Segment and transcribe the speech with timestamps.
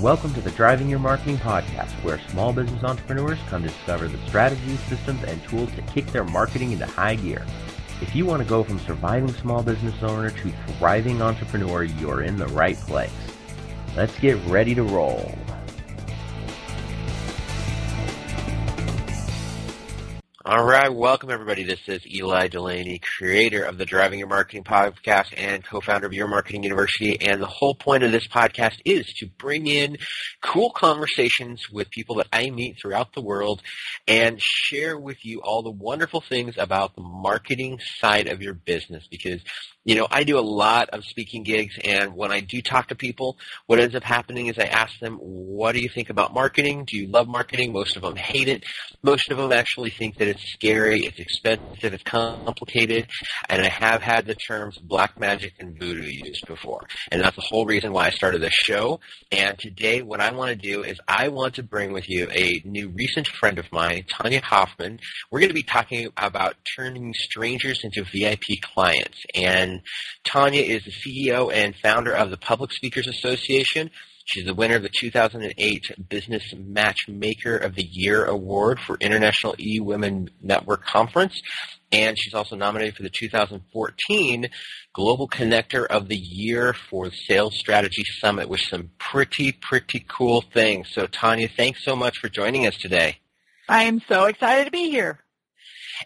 [0.00, 4.16] Welcome to the Driving Your Marketing podcast, where small business entrepreneurs come to discover the
[4.28, 7.44] strategies, systems, and tools to kick their marketing into high gear.
[8.00, 12.38] If you want to go from surviving small business owner to thriving entrepreneur, you're in
[12.38, 13.12] the right place.
[13.94, 15.34] Let's get ready to roll.
[20.50, 21.62] All right, welcome everybody.
[21.62, 26.26] This is Eli Delaney, creator of the Driving Your Marketing podcast and co-founder of Your
[26.26, 27.20] Marketing University.
[27.20, 29.96] And the whole point of this podcast is to bring in
[30.42, 33.62] cool conversations with people that I meet throughout the world
[34.08, 39.06] and share with you all the wonderful things about the marketing side of your business
[39.08, 39.42] because
[39.84, 42.94] you know, I do a lot of speaking gigs, and when I do talk to
[42.94, 46.84] people, what ends up happening is I ask them, what do you think about marketing?
[46.86, 47.72] Do you love marketing?
[47.72, 48.64] Most of them hate it.
[49.02, 53.08] Most of them actually think that it's scary, it's expensive, it's complicated,
[53.48, 56.86] and I have had the terms black magic and voodoo used before.
[57.10, 59.00] And that's the whole reason why I started this show.
[59.32, 62.60] And today, what I want to do is I want to bring with you a
[62.66, 64.98] new recent friend of mine, Tonya Hofmann.
[65.30, 69.18] We're going to be talking about turning strangers into VIP clients.
[69.34, 69.82] And and
[70.24, 73.90] Tonya is the CEO and founder of the Public Speakers Association.
[74.24, 80.30] She's the winner of the 2008 Business Matchmaker of the Year Award for International E-Women
[80.40, 81.40] Network Conference.
[81.90, 84.48] And she's also nominated for the 2014
[84.92, 90.42] Global Connector of the Year for the Sales Strategy Summit with some pretty, pretty cool
[90.42, 90.88] things.
[90.92, 93.18] So Tonya, thanks so much for joining us today.
[93.68, 95.20] I am so excited to be here.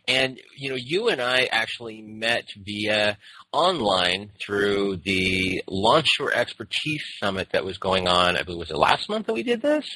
[0.07, 3.19] And, you know, you and I actually met via
[3.53, 8.77] online through the Launch Your Expertise Summit that was going on, I believe, was it
[8.77, 9.89] last month that we did this?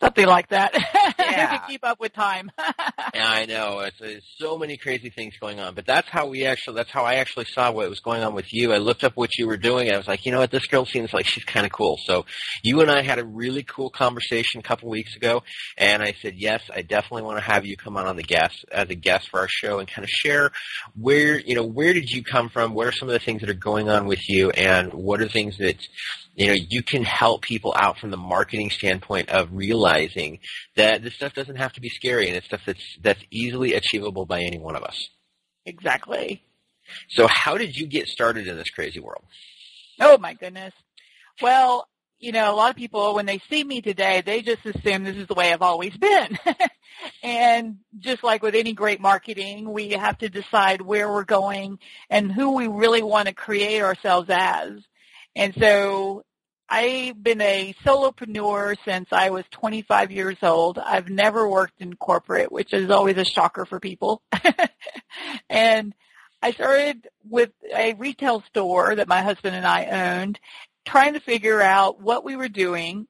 [0.00, 0.74] Something like that.
[1.28, 1.58] Yeah.
[1.58, 2.50] to keep up with time.
[2.58, 3.80] yeah, I know.
[3.80, 5.74] It's, it's so many crazy things going on.
[5.74, 8.52] But that's how we actually, that's how I actually saw what was going on with
[8.52, 8.72] you.
[8.72, 10.66] I looked up what you were doing and I was like, you know what, this
[10.66, 11.98] girl seems like she's kind of cool.
[12.02, 12.24] So
[12.62, 15.42] you and I had a really cool conversation a couple weeks ago
[15.76, 18.64] and I said, yes, I definitely want to have you come on on the guest,
[18.72, 20.50] as a guest for our show and kind of share
[20.98, 22.72] where, you know, where did you come from?
[22.74, 25.28] What are some of the things that are going on with you and what are
[25.28, 25.76] things that,
[26.38, 30.38] you know, you can help people out from the marketing standpoint of realizing
[30.76, 34.24] that this stuff doesn't have to be scary and it's stuff that's that's easily achievable
[34.24, 35.08] by any one of us.
[35.66, 36.44] Exactly.
[37.08, 39.24] So how did you get started in this crazy world?
[40.00, 40.72] Oh my goodness.
[41.42, 41.88] Well,
[42.20, 45.16] you know, a lot of people when they see me today, they just assume this
[45.16, 46.38] is the way I've always been.
[47.24, 52.30] and just like with any great marketing, we have to decide where we're going and
[52.30, 54.70] who we really want to create ourselves as.
[55.34, 56.24] And so
[56.68, 60.78] I've been a solopreneur since I was 25 years old.
[60.78, 64.22] I've never worked in corporate, which is always a shocker for people.
[65.48, 65.94] and
[66.42, 69.86] I started with a retail store that my husband and I
[70.20, 70.38] owned,
[70.84, 73.08] trying to figure out what we were doing.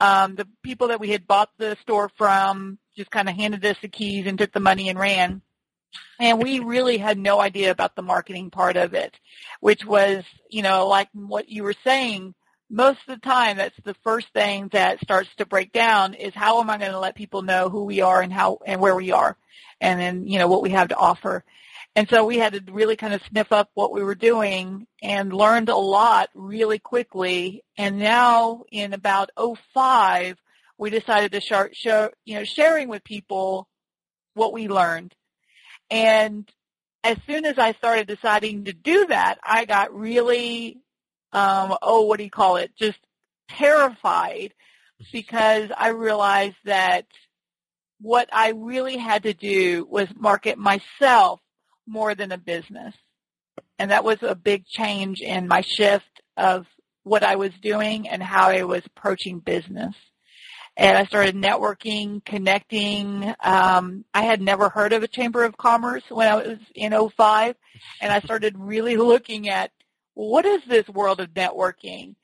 [0.00, 3.76] Um, the people that we had bought the store from just kind of handed us
[3.80, 5.42] the keys and took the money and ran.
[6.18, 9.18] And we really had no idea about the marketing part of it,
[9.60, 12.34] which was, you know, like what you were saying,
[12.68, 16.60] most of the time that's the first thing that starts to break down is how
[16.60, 19.12] am I going to let people know who we are and how and where we
[19.12, 19.36] are
[19.80, 21.44] and then you know what we have to offer.
[21.94, 25.32] And so we had to really kind of sniff up what we were doing and
[25.32, 27.64] learned a lot really quickly.
[27.78, 29.30] And now in about
[29.72, 30.36] 05,
[30.76, 33.66] we decided to start show, you know, sharing with people
[34.34, 35.14] what we learned.
[35.90, 36.46] And
[37.02, 40.78] as soon as I started deciding to do that, I got really
[41.32, 42.72] um, oh, what do you call it?
[42.78, 42.98] Just
[43.48, 44.54] terrified
[45.12, 47.06] because I realized that
[48.00, 51.40] what I really had to do was market myself
[51.86, 52.94] more than a business.
[53.78, 56.66] And that was a big change in my shift of
[57.04, 59.94] what I was doing and how I was approaching business.
[60.78, 63.34] And I started networking, connecting.
[63.40, 67.56] Um, I had never heard of a Chamber of Commerce when I was in 05.
[68.02, 69.70] And I started really looking at
[70.16, 72.16] what is this world of networking?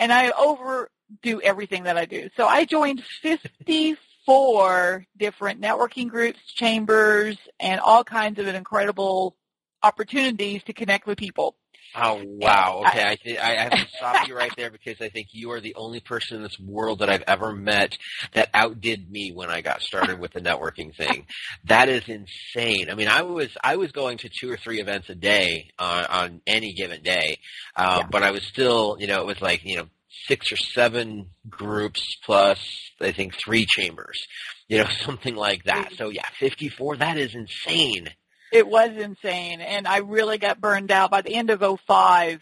[0.00, 2.28] And I overdo everything that I do.
[2.36, 9.36] So I joined 54 different networking groups, chambers, and all kinds of incredible
[9.84, 11.54] opportunities to connect with people.
[11.94, 12.84] Oh wow!
[12.86, 15.60] Okay, I, th- I have to stop you right there because I think you are
[15.60, 17.96] the only person in this world that I've ever met
[18.34, 21.26] that outdid me when I got started with the networking thing.
[21.64, 22.90] That is insane.
[22.90, 26.04] I mean, I was I was going to two or three events a day on,
[26.06, 27.38] on any given day,
[27.74, 28.08] uh, yeah.
[28.10, 29.88] but I was still, you know, it was like you know
[30.26, 32.58] six or seven groups plus
[33.00, 34.26] I think three chambers,
[34.68, 35.92] you know, something like that.
[35.96, 36.96] So yeah, fifty four.
[36.96, 38.10] That is insane.
[38.52, 41.10] It was insane, and I really got burned out.
[41.10, 42.40] By the end of 05,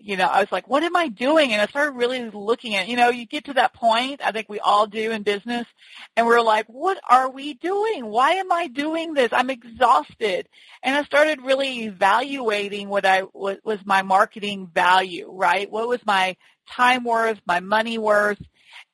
[0.00, 1.52] you know, I was like, what am I doing?
[1.52, 4.48] And I started really looking at, you know, you get to that point, I think
[4.48, 5.66] we all do in business,
[6.16, 8.06] and we're like, what are we doing?
[8.06, 9.28] Why am I doing this?
[9.32, 10.48] I'm exhausted.
[10.82, 15.70] And I started really evaluating what I what was my marketing value, right?
[15.70, 16.36] What was my
[16.68, 18.42] time worth, my money worth?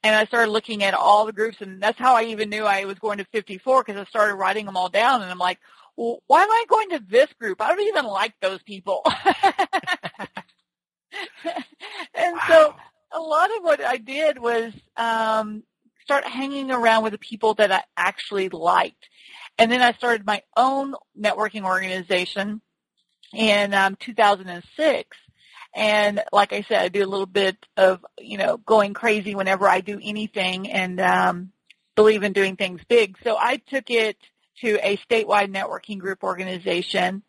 [0.02, 2.84] And I started looking at all the groups, and that's how I even knew I
[2.84, 5.58] was going to 54 because I started writing them all down, and I'm like,
[6.26, 7.60] why am I going to this group?
[7.60, 9.02] I don't even like those people.
[12.14, 12.40] and wow.
[12.48, 12.74] so
[13.12, 15.62] a lot of what I did was um,
[16.02, 19.08] start hanging around with the people that I actually liked.
[19.58, 22.62] And then I started my own networking organization
[23.34, 25.18] in um, 2006.
[25.74, 29.68] And like I said, I do a little bit of, you know, going crazy whenever
[29.68, 31.52] I do anything and um,
[31.94, 33.18] believe in doing things big.
[33.22, 34.16] So I took it
[34.60, 37.22] to a statewide networking group organization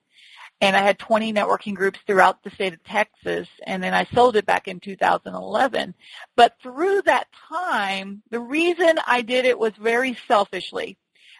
[0.61, 4.35] and I had 20 networking groups throughout the state of Texas, and then I sold
[4.35, 5.95] it back in 2011.
[6.37, 10.97] But through that time, the reason I did it was very selfishly,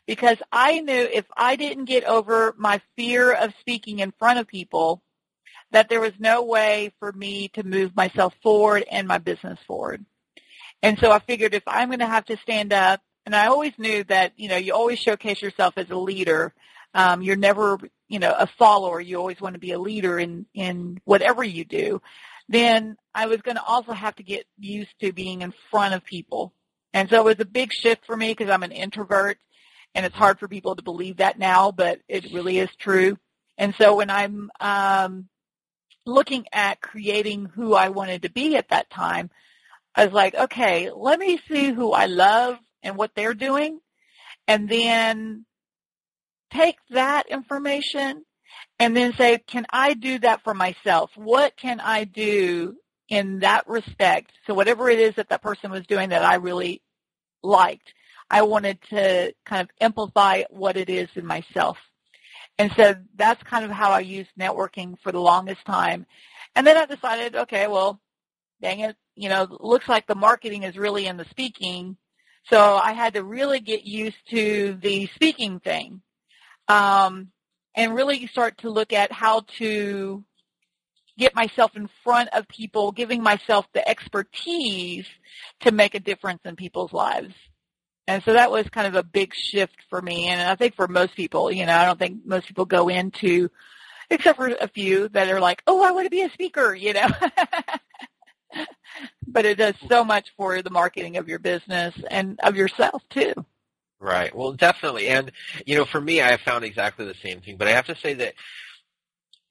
[0.07, 4.47] because I knew if I didn't get over my fear of speaking in front of
[4.47, 5.03] people,
[5.69, 10.03] that there was no way for me to move myself forward and my business forward.
[10.81, 13.73] And so I figured if I'm going to have to stand up, and I always
[13.77, 16.53] knew that, you know, you always showcase yourself as a leader.
[16.94, 17.77] Um, you're never
[18.12, 21.63] you know, a follower, you always want to be a leader in, in whatever you
[21.63, 22.01] do,
[22.50, 26.03] then I was going to also have to get used to being in front of
[26.03, 26.53] people.
[26.94, 29.38] And so it was a big shift for me because I'm an introvert
[29.95, 33.17] and it's hard for people to believe that now, but it really is true.
[33.57, 35.29] And so when I'm um,
[36.06, 39.29] looking at creating who I wanted to be at that time,
[39.95, 43.79] I was like, okay, let me see who I love and what they're doing,
[44.47, 45.45] and then
[46.51, 48.25] take that information
[48.79, 51.11] and then say, can I do that for myself?
[51.15, 52.75] What can I do
[53.09, 54.31] in that respect?
[54.47, 56.81] So whatever it is that that person was doing that I really
[57.43, 57.93] liked,
[58.29, 61.77] I wanted to kind of amplify what it is in myself.
[62.57, 66.05] And so that's kind of how I used networking for the longest time.
[66.55, 67.99] And then I decided, okay, well,
[68.61, 71.97] dang it, you know, looks like the marketing is really in the speaking.
[72.45, 76.01] So I had to really get used to the speaking thing
[76.67, 77.29] um,
[77.75, 80.23] and really start to look at how to
[81.17, 85.05] get myself in front of people, giving myself the expertise
[85.61, 87.33] to make a difference in people's lives.
[88.07, 90.27] And so that was kind of a big shift for me.
[90.27, 93.49] And I think for most people, you know, I don't think most people go into,
[94.09, 96.93] except for a few that are like, oh, I want to be a speaker, you
[96.93, 97.07] know.
[99.31, 103.33] but it does so much for the marketing of your business and of yourself too.
[103.99, 104.35] Right.
[104.35, 105.07] Well, definitely.
[105.09, 105.31] And,
[105.65, 107.57] you know, for me, I have found exactly the same thing.
[107.57, 108.33] But I have to say that,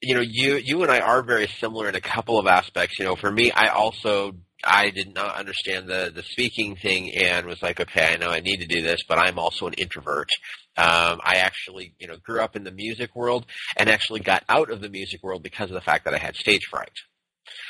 [0.01, 2.99] you know, you, you and I are very similar in a couple of aspects.
[2.99, 7.45] You know, for me, I also, I did not understand the, the speaking thing and
[7.45, 10.29] was like, okay, I know I need to do this, but I'm also an introvert.
[10.75, 13.45] Um, I actually, you know, grew up in the music world
[13.77, 16.35] and actually got out of the music world because of the fact that I had
[16.35, 16.91] stage fright.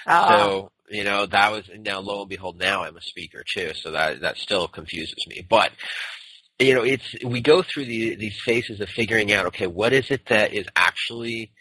[0.07, 0.39] Uh-oh.
[0.39, 3.71] So, you know, that was now lo and behold, now I'm a speaker too.
[3.73, 5.45] So that that still confuses me.
[5.49, 5.71] But
[6.59, 10.11] you know, it's we go through the, these phases of figuring out, okay, what is
[10.11, 11.51] it that is actually,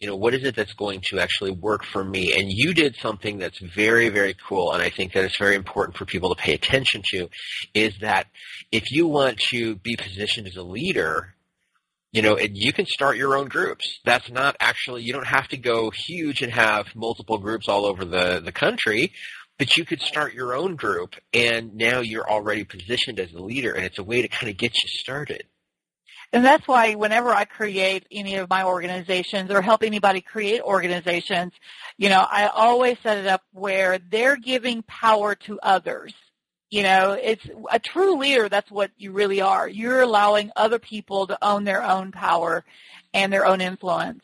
[0.00, 2.34] you know, what is it that's going to actually work for me?
[2.34, 5.96] And you did something that's very, very cool, and I think that it's very important
[5.96, 7.28] for people to pay attention to,
[7.74, 8.26] is that
[8.70, 11.34] if you want to be positioned as a leader,
[12.12, 14.00] you know, and you can start your own groups.
[14.04, 18.04] That's not actually, you don't have to go huge and have multiple groups all over
[18.04, 19.12] the, the country
[19.60, 23.74] but you could start your own group and now you're already positioned as a leader
[23.74, 25.44] and it's a way to kind of get you started.
[26.32, 31.52] And that's why whenever I create any of my organizations or help anybody create organizations,
[31.98, 36.14] you know, I always set it up where they're giving power to others.
[36.70, 38.48] You know, it's a true leader.
[38.48, 39.68] That's what you really are.
[39.68, 42.64] You're allowing other people to own their own power
[43.12, 44.22] and their own influence.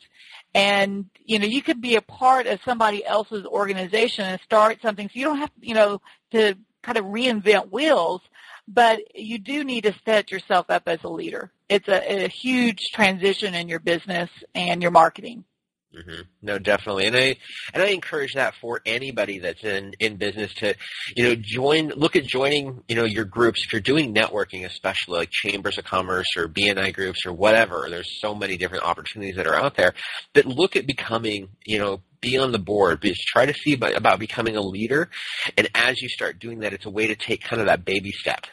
[0.55, 5.09] And, you know, you could be a part of somebody else's organization and start something.
[5.09, 6.00] So you don't have, you know,
[6.31, 8.23] to kind of reinvent wheels,
[8.69, 11.50] but you do need to set yourself up as a leader.
[11.69, 15.45] It's a, a huge transition in your business and your marketing.
[15.95, 16.23] Mm-hmm.
[16.43, 17.37] No, definitely, and I
[17.73, 20.75] and I encourage that for anybody that's in in business to,
[21.14, 21.88] you know, join.
[21.88, 25.85] Look at joining, you know, your groups if you're doing networking, especially like chambers of
[25.85, 27.87] commerce or BNI groups or whatever.
[27.88, 29.95] There's so many different opportunities that are out there.
[30.35, 33.00] But look at becoming, you know, be on the board.
[33.00, 35.09] Just try to see about, about becoming a leader,
[35.57, 38.11] and as you start doing that, it's a way to take kind of that baby
[38.11, 38.45] step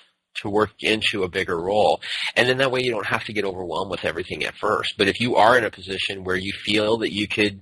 [0.41, 2.01] to work into a bigger role.
[2.35, 4.95] And then that way you don't have to get overwhelmed with everything at first.
[4.97, 7.61] But if you are in a position where you feel that you could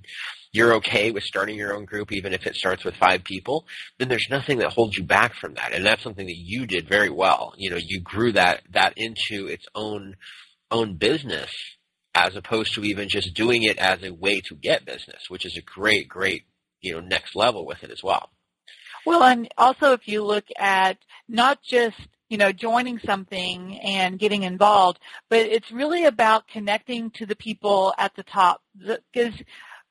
[0.54, 3.66] you're okay with starting your own group even if it starts with five people,
[3.98, 5.72] then there's nothing that holds you back from that.
[5.72, 7.54] And that's something that you did very well.
[7.56, 10.16] You know, you grew that that into its own
[10.70, 11.50] own business
[12.14, 15.56] as opposed to even just doing it as a way to get business, which is
[15.56, 16.44] a great, great,
[16.82, 18.28] you know, next level with it as well.
[19.06, 20.98] Well, and also if you look at
[21.28, 21.96] not just
[22.32, 24.98] you know, joining something and getting involved,
[25.28, 29.34] but it's really about connecting to the people at the top because,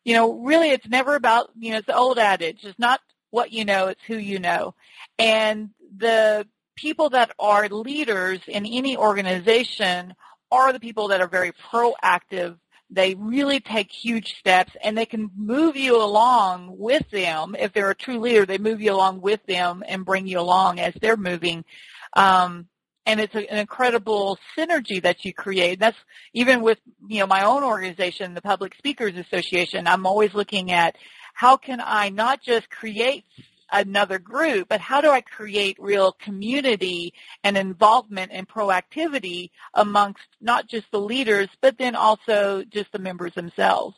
[0.03, 3.51] you know, really it's never about, you know, it's the old adage, it's not what
[3.51, 4.74] you know, it's who you know.
[5.19, 10.15] And the people that are leaders in any organization
[10.51, 12.57] are the people that are very proactive.
[12.89, 17.55] They really take huge steps and they can move you along with them.
[17.57, 20.79] If they're a true leader, they move you along with them and bring you along
[20.79, 21.65] as they're moving.
[22.13, 22.68] Um,
[23.06, 25.80] and it's an incredible synergy that you create.
[25.80, 25.98] That's
[26.34, 26.77] even with
[27.08, 29.88] you know my own organization, the Public Speakers Association.
[29.88, 30.96] I'm always looking at
[31.34, 33.25] how can I not just create
[33.72, 37.13] another group, but how do I create real community
[37.44, 43.34] and involvement and proactivity amongst not just the leaders, but then also just the members
[43.34, 43.96] themselves.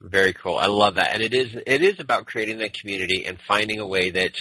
[0.00, 0.56] Very cool.
[0.58, 1.14] I love that.
[1.14, 4.32] And it is it is about creating that community and finding a way that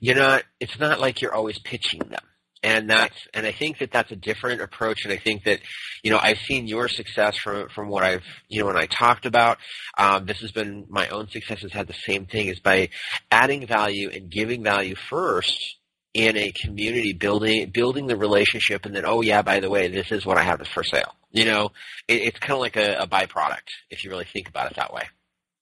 [0.00, 2.20] you're not it's not like you're always pitching them.
[2.62, 5.60] And that's and I think that that's a different approach and I think that
[6.02, 9.24] you know I've seen your success from from what I've you know when I talked
[9.24, 9.58] about
[9.96, 12.90] um, this has been my own success has had the same thing is by
[13.30, 15.77] adding value and giving value first
[16.18, 20.10] in a community building building the relationship and then oh yeah by the way this
[20.10, 21.72] is what I have for sale you know,
[22.06, 24.92] it, it's kind of like a, a byproduct if you really think about it that
[24.92, 25.04] way.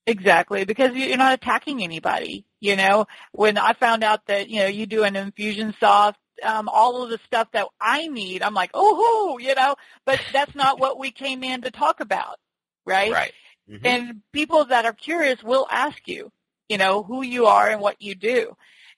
[0.05, 2.45] Exactly, because you're not attacking anybody.
[2.61, 7.03] You know, when I found out that you know you do an Infusionsoft, um, all
[7.03, 10.97] of the stuff that I need, I'm like, oh, you know, but that's not what
[10.97, 12.37] we came in to talk about,
[12.85, 13.11] right?
[13.11, 13.33] Right.
[13.69, 13.85] Mm-hmm.
[13.85, 16.31] And people that are curious will ask you,
[16.69, 18.55] you know, who you are and what you do,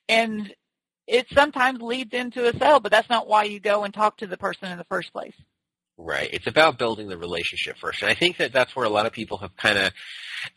[0.08, 0.54] and
[1.10, 4.28] it sometimes leads into a sale, but that's not why you go and talk to
[4.28, 5.34] the person in the first place.
[5.98, 6.30] Right.
[6.32, 8.02] It's about building the relationship first.
[8.02, 9.92] And I think that that's where a lot of people have kind of,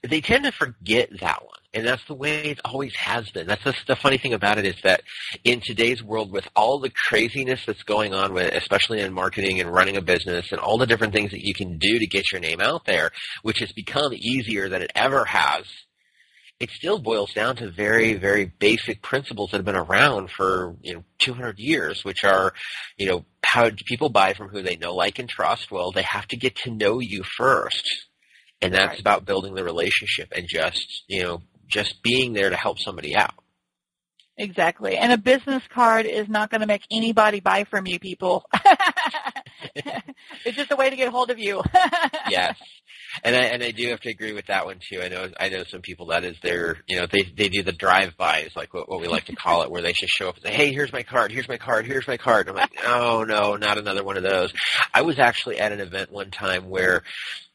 [0.09, 1.59] they tend to forget that one.
[1.75, 3.49] And that's the way it always has been.
[3.49, 5.02] That's the, the funny thing about it is that
[5.42, 9.73] in today's world with all the craziness that's going on with, especially in marketing and
[9.73, 12.40] running a business and all the different things that you can do to get your
[12.40, 13.11] name out there,
[13.42, 15.64] which has become easier than it ever has
[16.61, 20.94] it still boils down to very, very basic principles that have been around for, you
[20.94, 22.52] know, 200 years, which are,
[22.97, 25.71] you know, how do people buy from who they know, like, and trust?
[25.71, 28.06] Well, they have to get to know you first.
[28.61, 29.00] And that's right.
[29.00, 33.35] about building the relationship and just, you know, just being there to help somebody out.
[34.37, 34.97] Exactly.
[34.97, 38.44] And a business card is not going to make anybody buy from you, people.
[39.75, 41.62] it's just a way to get a hold of you.
[42.30, 42.56] yes.
[43.25, 45.00] And I, and I do have to agree with that one too.
[45.02, 47.73] I know I know some people that is their you know they they do the
[47.73, 50.37] drive bys like what, what we like to call it where they just show up
[50.37, 52.49] and say hey here's my card here's my card here's my card.
[52.49, 54.52] And I'm like oh no not another one of those.
[54.95, 57.02] I was actually at an event one time where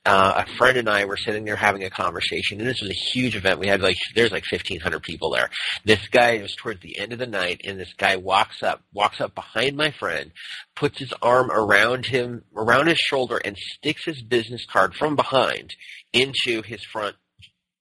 [0.08, 2.94] uh, a friend and I were sitting there having a conversation, and this was a
[2.94, 3.60] huge event.
[3.60, 5.50] We had like there's like 1,500 people there.
[5.84, 8.82] This guy it was towards the end of the night, and this guy walks up,
[8.94, 10.32] walks up behind my friend,
[10.76, 15.76] puts his arm around him, around his shoulder, and sticks his business card from behind
[16.14, 17.18] into his front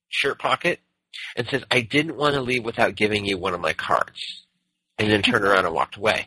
[0.09, 0.81] shirt pocket,
[1.37, 4.47] and says, "I didn't want to leave without giving you one of my cards,"
[4.99, 6.27] and then turned around and walked away.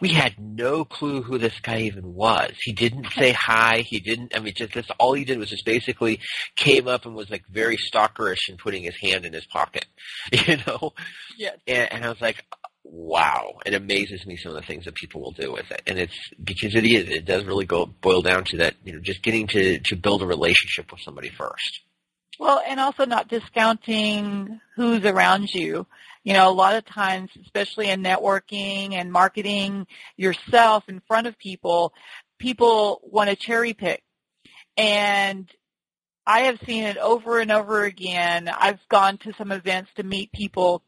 [0.00, 2.52] We had no clue who this guy even was.
[2.62, 3.80] He didn't say hi.
[3.80, 4.36] He didn't.
[4.36, 6.20] I mean, just that's all he did was just basically
[6.56, 9.86] came up and was like very stalkerish and putting his hand in his pocket,
[10.32, 10.92] you know.
[11.36, 11.58] Yes.
[11.66, 12.44] And, and I was like,
[12.84, 13.58] wow!
[13.66, 16.18] It amazes me some of the things that people will do with it, and it's
[16.42, 17.08] because it is.
[17.08, 18.74] It does really go boil down to that.
[18.84, 21.80] You know, just getting to to build a relationship with somebody first.
[22.38, 25.86] Well, and also not discounting who's around you.
[26.22, 31.38] You know, a lot of times, especially in networking and marketing yourself in front of
[31.38, 31.92] people,
[32.38, 34.02] people want to cherry pick.
[34.76, 35.50] And
[36.26, 38.48] I have seen it over and over again.
[38.48, 40.82] I've gone to some events to meet people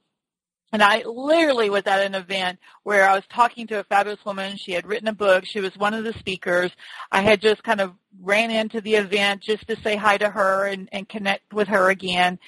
[0.72, 4.56] and I literally was at an event where I was talking to a fabulous woman.
[4.56, 5.44] She had written a book.
[5.44, 6.70] She was one of the speakers.
[7.10, 10.66] I had just kind of ran into the event just to say hi to her
[10.66, 12.38] and, and connect with her again.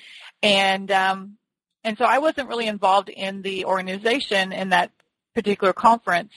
[0.43, 1.37] And um,
[1.85, 4.91] and so I wasn't really involved in the organization in that
[5.35, 6.33] particular conference.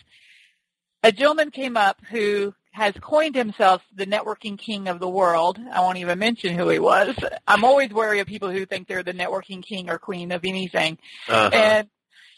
[1.03, 5.59] A gentleman came up who has coined himself the networking king of the world.
[5.73, 7.15] I won't even mention who he was.
[7.47, 10.99] I'm always wary of people who think they're the networking king or queen of anything.
[11.27, 11.49] Uh-huh.
[11.51, 11.87] And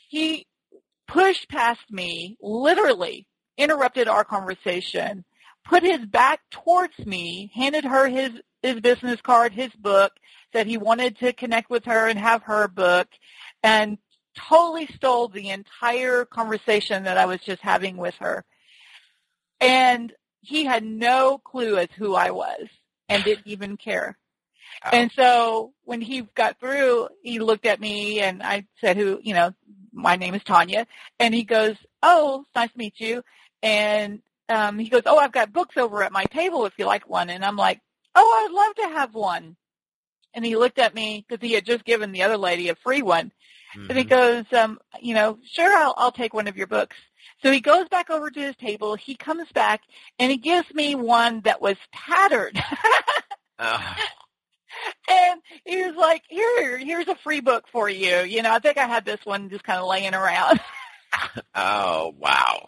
[0.08, 0.48] he
[1.10, 3.28] pushed past me, literally
[3.58, 5.26] interrupted our conversation,
[5.66, 8.32] put his back towards me, handed her his,
[8.64, 10.14] his business card, his book,
[10.54, 13.10] said he wanted to connect with her and have her book
[13.62, 13.98] and
[14.38, 18.46] totally stole the entire conversation that I was just having with her.
[19.60, 22.68] And he had no clue as who I was
[23.08, 24.18] and didn't even care.
[24.86, 24.90] Oh.
[24.94, 29.34] And so when he got through, he looked at me and I said, who, you
[29.34, 29.54] know,
[29.92, 30.86] my name is Tonya.
[31.20, 33.24] And he goes, oh, it's nice to meet you.
[33.62, 37.10] And um, he goes, oh, I've got books over at my table if you like
[37.10, 37.30] one.
[37.30, 37.82] And I'm like,
[38.16, 39.56] oh, I'd love to have one.
[40.34, 43.02] And he looked at me because he had just given the other lady a free
[43.02, 43.32] one.
[43.76, 43.90] Mm-hmm.
[43.90, 46.96] And he goes, um, you know, sure, I'll, I'll take one of your books.
[47.44, 48.96] So he goes back over to his table.
[48.96, 49.82] He comes back
[50.18, 52.60] and he gives me one that was tattered.
[53.60, 53.96] oh.
[55.10, 58.20] And he was like, here, here's a free book for you.
[58.20, 60.60] You know, I think I had this one just kind of laying around.
[61.56, 62.68] oh, wow.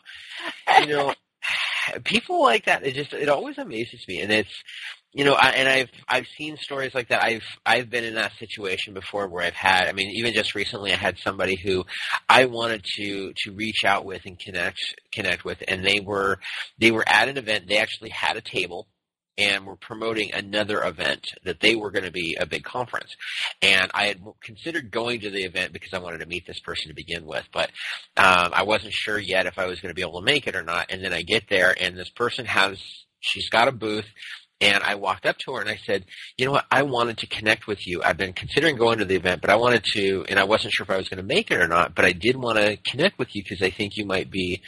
[0.79, 1.13] You know,
[2.03, 4.21] people like that, it just, it always amazes me.
[4.21, 4.63] And it's,
[5.13, 7.23] you know, I, and I've I've seen stories like that.
[7.23, 9.87] I've I've been in that situation before where I've had.
[9.87, 11.83] I mean, even just recently, I had somebody who
[12.29, 14.79] I wanted to to reach out with and connect
[15.13, 16.39] connect with, and they were
[16.79, 17.67] they were at an event.
[17.67, 18.87] They actually had a table
[19.37, 23.15] and were promoting another event that they were going to be a big conference.
[23.61, 26.89] And I had considered going to the event because I wanted to meet this person
[26.89, 27.69] to begin with, but
[28.17, 30.55] um, I wasn't sure yet if I was going to be able to make it
[30.55, 30.87] or not.
[30.89, 32.77] And then I get there, and this person has
[33.19, 34.07] she's got a booth
[34.61, 36.05] and I walked up to her and I said,
[36.37, 38.03] you know what, I wanted to connect with you.
[38.03, 40.83] I've been considering going to the event, but I wanted to, and I wasn't sure
[40.83, 43.17] if I was going to make it or not, but I did want to connect
[43.17, 44.61] with you because I think you might be,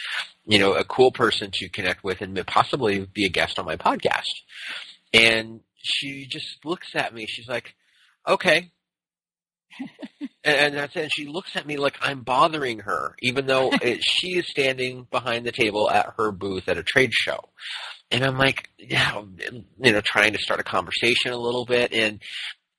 [0.45, 3.75] you know, a cool person to connect with and possibly be a guest on my
[3.75, 4.33] podcast.
[5.13, 7.27] And she just looks at me.
[7.27, 7.75] She's like,
[8.27, 8.71] okay.
[10.43, 11.03] and that's it.
[11.03, 15.07] And she looks at me like I'm bothering her, even though it, she is standing
[15.11, 17.49] behind the table at her booth at a trade show
[18.13, 22.21] and I'm like, yeah, you know, trying to start a conversation a little bit, and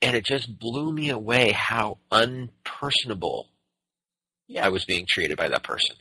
[0.00, 3.46] and it just blew me away how unpersonable
[4.46, 4.64] yeah.
[4.64, 5.96] I was being treated by that person.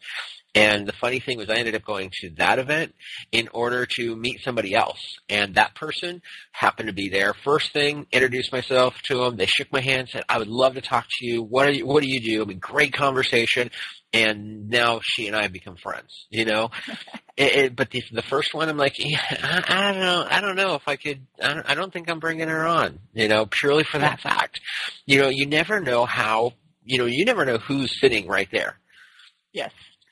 [0.55, 2.93] And the funny thing was, I ended up going to that event
[3.31, 4.99] in order to meet somebody else.
[5.27, 7.33] And that person happened to be there.
[7.33, 9.35] First thing, introduced myself to them.
[9.35, 11.41] They shook my hand, said, "I would love to talk to you.
[11.41, 13.71] What do you, what do you do?" I mean, great conversation.
[14.15, 16.27] And now she and I have become friends.
[16.29, 16.69] You know,
[17.35, 20.39] it, it, but the, the first one, I'm like, yeah, I, I don't know, I
[20.39, 21.25] don't know if I could.
[21.41, 22.99] I don't, I don't think I'm bringing her on.
[23.13, 24.61] You know, purely for that fact.
[25.07, 26.53] You know, you never know how.
[26.85, 28.77] You know, you never know who's sitting right there.
[29.51, 29.71] Yes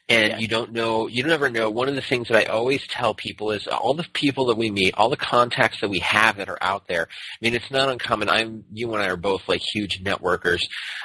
[0.10, 0.42] and yes.
[0.42, 1.70] you don't know you never know.
[1.70, 4.72] One of the things that i always tell people is all the people that we
[4.72, 7.90] meet all the contacts that we have that are out there i mean it's not
[7.90, 8.30] uncommon.
[8.30, 10.60] I'm you and i are both like huge networkers.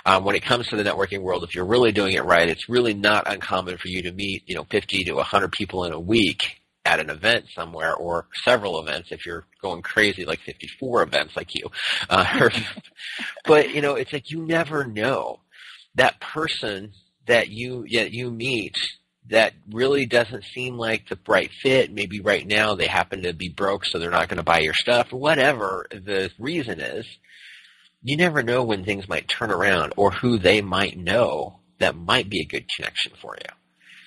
[0.04, 2.68] Um, when it comes to the networking world if you're really doing it right it's
[2.68, 6.00] really not uncommon for you to meet you know 50 to 100 people in a
[6.00, 11.36] week at an event somewhere or several events if you're going crazy like 54 events
[11.36, 11.68] like you.
[12.08, 12.48] Uh,
[13.44, 15.40] but you know it's like you never know.
[15.96, 16.92] That person
[17.26, 18.74] that you that you meet
[19.28, 21.92] that really doesn't seem like the right fit.
[21.92, 24.74] Maybe right now they happen to be broke, so they're not going to buy your
[24.74, 27.06] stuff, or whatever the reason is.
[28.02, 32.30] You never know when things might turn around or who they might know that might
[32.30, 33.54] be a good connection for you.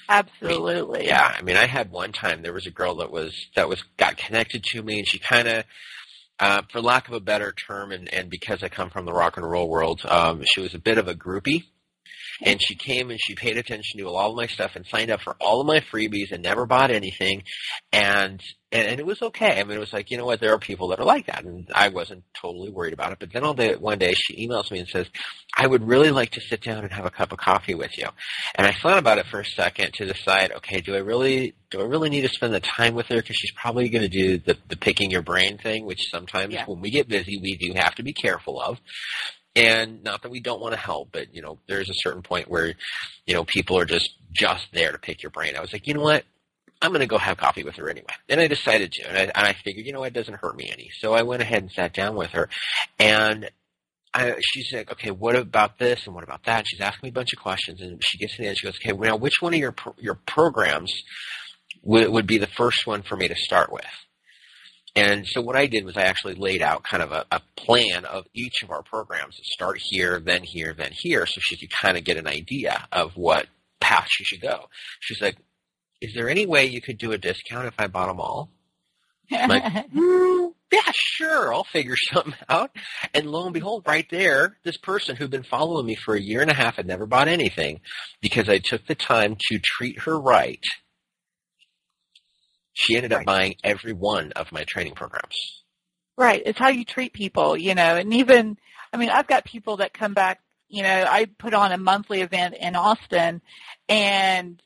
[0.07, 0.99] Absolutely.
[0.99, 3.35] I mean, yeah, I mean, I had one time there was a girl that was
[3.55, 5.65] that was got connected to me, and she kind of,
[6.39, 9.37] uh, for lack of a better term, and and because I come from the rock
[9.37, 11.65] and roll world, um, she was a bit of a groupie
[12.41, 15.21] and she came and she paid attention to all of my stuff and signed up
[15.21, 17.43] for all of my freebies and never bought anything
[17.91, 19.59] and and, and it was okay.
[19.59, 21.43] I mean, it was like, you know what, there are people that are like that,
[21.43, 23.19] and I wasn't totally worried about it.
[23.19, 25.07] But then all day, one day, she emails me and says,
[25.57, 28.07] I would really like to sit down and have a cup of coffee with you.
[28.55, 31.81] And I thought about it for a second to decide, okay, do I really, do
[31.81, 33.15] I really need to spend the time with her?
[33.15, 36.65] Because she's probably going to do the, the picking your brain thing, which sometimes yeah.
[36.65, 38.79] when we get busy, we do have to be careful of.
[39.59, 42.49] And not that we don't want to help, but you know, there's a certain point
[42.49, 42.73] where,
[43.25, 45.55] you know, people are just just there to pick your brain.
[45.57, 46.23] I was like, you know what?
[46.81, 48.13] I'm going to go have coffee with her anyway.
[48.29, 50.55] And I decided to, and I, and I figured, you know, what, it doesn't hurt
[50.55, 50.89] me any.
[50.99, 52.47] So I went ahead and sat down with her,
[52.97, 53.49] and
[54.13, 56.59] I, she's like, okay, what about this and what about that?
[56.59, 58.57] And she's asking me a bunch of questions, and she gets to the end.
[58.57, 60.93] She goes, okay, well, now which one of your pro- your programs
[61.83, 63.83] would, would be the first one for me to start with?
[64.95, 68.05] And so what I did was I actually laid out kind of a, a plan
[68.05, 69.35] of each of our programs.
[69.35, 72.87] To start here, then here, then here, so she could kind of get an idea
[72.91, 73.47] of what
[73.79, 74.65] path she should go.
[74.99, 75.37] She's like,
[76.01, 78.49] is there any way you could do a discount if I bought them all?
[79.31, 82.71] I'm like, mm, yeah, sure, I'll figure something out.
[83.13, 86.41] And lo and behold, right there, this person who'd been following me for a year
[86.41, 87.81] and a half had never bought anything
[88.21, 90.63] because I took the time to treat her right–
[92.79, 95.35] she ended up buying every one of my training programs.
[96.17, 96.41] Right.
[96.45, 98.57] It's how you treat people, you know, and even,
[98.93, 102.21] I mean, I've got people that come back, you know, I put on a monthly
[102.21, 103.41] event in Austin
[103.89, 104.61] and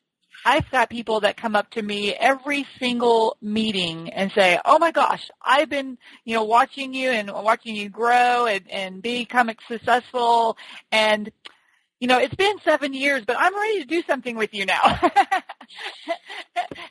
[0.46, 4.92] I've got people that come up to me every single meeting and say, "Oh my
[4.92, 10.58] gosh, I've been, you know, watching you and watching you grow and, and become successful,
[10.92, 11.32] and
[12.04, 14.82] you know, it's been seven years, but I'm ready to do something with you now."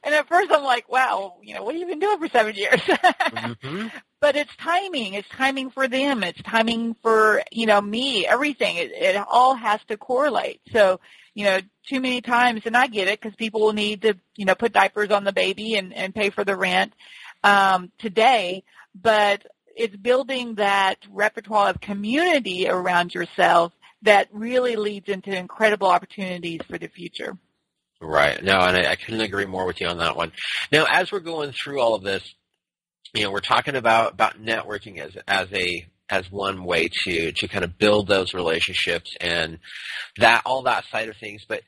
[0.02, 2.54] and at first, I'm like, "Wow, you know, what have you been doing for seven
[2.54, 3.88] years?" mm-hmm.
[4.22, 5.12] But it's timing.
[5.12, 6.22] It's timing for them.
[6.22, 8.24] It's timing for you know me.
[8.24, 8.76] Everything.
[8.78, 10.62] It, it all has to correlate.
[10.72, 10.98] So
[11.34, 14.46] you know, too many times, and I get it because people will need to, you
[14.46, 16.94] know, put diapers on the baby and, and pay for the rent
[17.44, 19.44] um, today, but
[19.76, 26.78] it's building that repertoire of community around yourself that really leads into incredible opportunities for
[26.78, 27.36] the future.
[28.00, 28.42] Right.
[28.42, 30.32] No, and I, I couldn't agree more with you on that one.
[30.72, 32.22] Now, as we're going through all of this,
[33.14, 37.48] you know, we're talking about, about networking as, as a as one way to to
[37.48, 39.58] kind of build those relationships and
[40.18, 41.42] that all that side of things.
[41.48, 41.62] But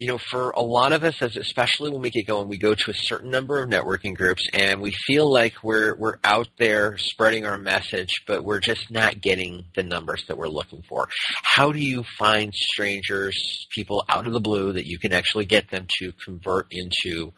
[0.00, 2.74] you know, for a lot of us, as especially when we get going, we go
[2.74, 6.98] to a certain number of networking groups, and we feel like we're we're out there
[6.98, 11.08] spreading our message, but we're just not getting the numbers that we're looking for.
[11.42, 15.70] How do you find strangers, people out of the blue, that you can actually get
[15.70, 17.32] them to convert into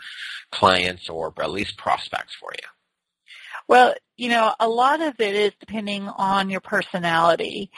[0.50, 2.68] clients or at least prospects for you?
[3.68, 7.70] Well, you know, a lot of it is depending on your personality.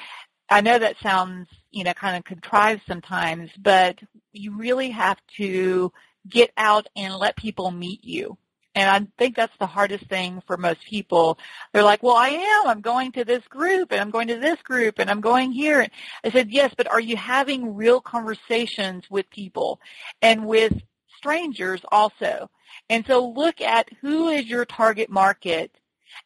[0.48, 4.00] I know that sounds, you know, kind of contrived sometimes, but
[4.32, 5.92] you really have to
[6.28, 8.36] get out and let people meet you.
[8.74, 11.38] And I think that's the hardest thing for most people.
[11.72, 12.68] They're like, well, I am.
[12.68, 15.86] I'm going to this group and I'm going to this group and I'm going here.
[16.24, 19.80] I said, yes, but are you having real conversations with people
[20.20, 20.74] and with
[21.16, 22.50] strangers also?
[22.90, 25.72] And so look at who is your target market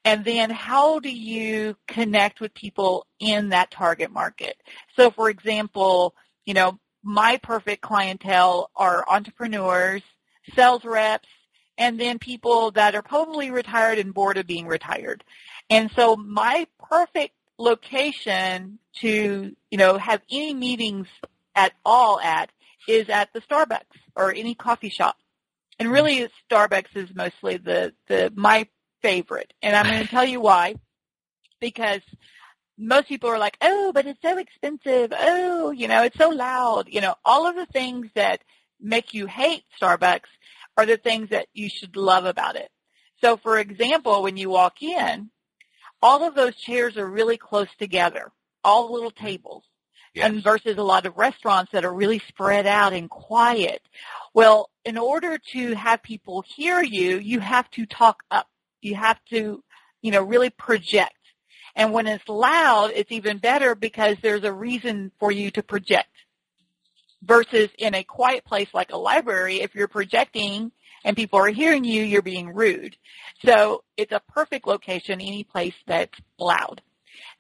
[0.05, 4.57] and then how do you connect with people in that target market?
[4.97, 6.15] So for example,
[6.45, 10.03] you know, my perfect clientele are entrepreneurs,
[10.55, 11.29] sales reps,
[11.79, 15.25] and then people that are probably retired and bored of being retired.
[15.71, 21.09] And so my perfect location to, you know, have any meetings
[21.55, 22.51] at all at
[22.89, 23.81] is at the Starbucks
[24.17, 25.17] or any coffee shop.
[25.79, 28.69] And really Starbucks is mostly the, the my
[29.03, 29.53] favorite.
[29.63, 30.77] And I'm going to tell you why.
[31.61, 32.01] Because
[32.79, 35.13] most people are like, oh, but it's so expensive.
[35.17, 36.89] Oh, you know, it's so loud.
[36.89, 38.43] You know, all of the things that
[38.81, 40.29] make you hate Starbucks
[40.77, 42.71] are the things that you should love about it.
[43.21, 45.31] So for example, when you walk in,
[46.01, 48.33] all of those chairs are really close together,
[48.65, 49.63] all the little tables.
[50.15, 50.29] Yes.
[50.29, 53.81] And versus a lot of restaurants that are really spread out and quiet.
[54.35, 58.47] Well, in order to have people hear you, you have to talk up.
[58.83, 59.65] You have to,
[60.03, 61.15] you know, really project.
[61.75, 66.11] And when it's loud, it's even better because there's a reason for you to project.
[67.23, 70.73] Versus in a quiet place like a library, if you're projecting
[71.05, 72.97] and people are hearing you, you're being rude.
[73.45, 76.83] So it's a perfect location, any place that's loud.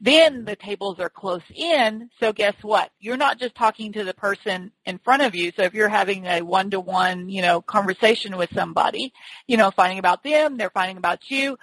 [0.00, 2.90] Then the tables are close in, so guess what?
[2.98, 5.52] You're not just talking to the person in front of you.
[5.56, 9.12] So if you're having a one-to-one, you know, conversation with somebody,
[9.46, 11.56] you know, finding about them, they're finding about you,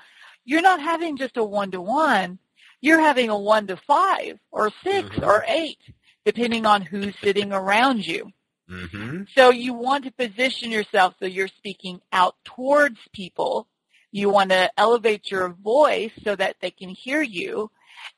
[0.45, 2.39] you're not having just a one-to-one.
[2.81, 5.23] You're having a one to five or 6 mm-hmm.
[5.23, 5.79] or eight,
[6.25, 8.31] depending on who's sitting around you.
[8.69, 9.23] Mm-hmm.
[9.35, 13.67] So you want to position yourself so you're speaking out towards people.
[14.11, 17.69] You want to elevate your voice so that they can hear you.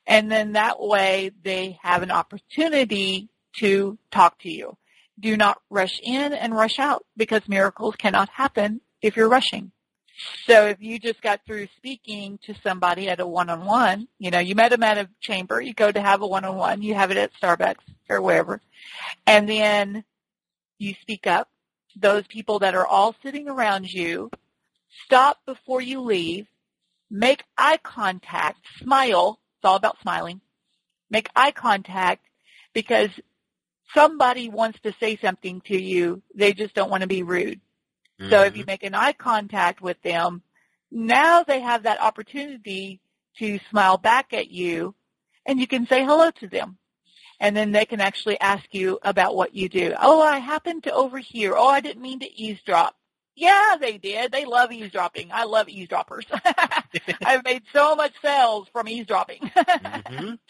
[0.05, 4.77] And then that way they have an opportunity to talk to you.
[5.19, 9.71] Do not rush in and rush out because miracles cannot happen if you're rushing.
[10.45, 14.55] So if you just got through speaking to somebody at a one-on-one, you know, you
[14.55, 17.33] met them at a chamber, you go to have a one-on-one, you have it at
[17.41, 18.61] Starbucks or wherever,
[19.25, 20.03] and then
[20.77, 21.49] you speak up.
[21.95, 24.31] Those people that are all sitting around you,
[25.05, 26.47] stop before you leave,
[27.09, 30.41] make eye contact, smile, it's all about smiling.
[31.11, 32.25] Make eye contact
[32.73, 33.11] because
[33.93, 36.23] somebody wants to say something to you.
[36.33, 37.61] They just don't want to be rude.
[38.19, 38.31] Mm-hmm.
[38.31, 38.71] So if you mm-hmm.
[38.71, 40.41] make an eye contact with them,
[40.89, 43.01] now they have that opportunity
[43.37, 44.95] to smile back at you
[45.45, 46.79] and you can say hello to them.
[47.39, 49.93] And then they can actually ask you about what you do.
[49.99, 51.55] Oh, I happened to overhear.
[51.55, 52.95] Oh, I didn't mean to eavesdrop.
[53.35, 54.31] Yeah, they did.
[54.31, 55.29] They love eavesdropping.
[55.31, 56.25] I love eavesdroppers.
[57.23, 59.39] I've made so much sales from eavesdropping.
[59.41, 60.33] mm-hmm.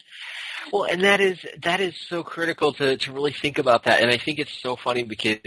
[0.72, 4.00] Well, and that is that is so critical to to really think about that.
[4.00, 5.38] And I think it's so funny because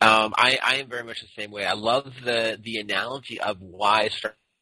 [0.00, 1.64] um, I I am very much the same way.
[1.64, 4.10] I love the the analogy of why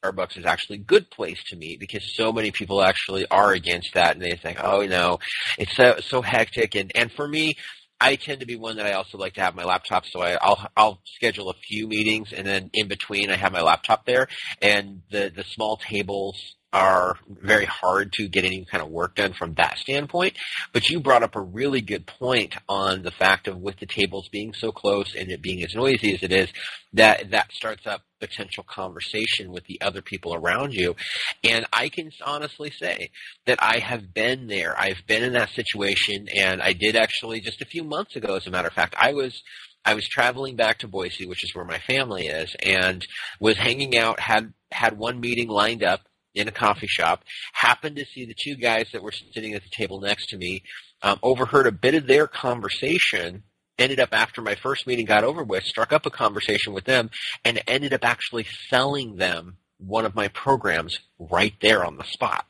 [0.05, 3.95] Starbucks is actually a good place to meet because so many people actually are against
[3.95, 5.19] that and they think, oh no,
[5.59, 6.77] it's so so hectic.
[6.77, 7.57] And and for me,
[8.01, 10.39] I tend to be one that I also like to have my laptop, so I,
[10.41, 14.29] I'll I'll schedule a few meetings, and then in between I have my laptop there,
[14.63, 19.33] and the the small tables are very hard to get any kind of work done
[19.33, 20.37] from that standpoint.
[20.73, 24.29] But you brought up a really good point on the fact of with the tables
[24.31, 26.49] being so close and it being as noisy as it is,
[26.93, 30.95] that that starts up potential conversation with the other people around you.
[31.43, 33.11] And I can honestly say
[33.47, 34.79] that I have been there.
[34.79, 38.47] I've been in that situation and I did actually just a few months ago, as
[38.47, 39.43] a matter of fact, I was
[39.83, 43.05] I was traveling back to Boise, which is where my family is, and
[43.41, 46.03] was hanging out, had had one meeting lined up
[46.35, 49.71] in a coffee shop, happened to see the two guys that were sitting at the
[49.71, 50.63] table next to me,
[51.03, 53.43] um, overheard a bit of their conversation,
[53.79, 57.11] ended up after my first meeting got over with, struck up a conversation with them,
[57.45, 62.47] and ended up actually selling them one of my programs right there on the spot.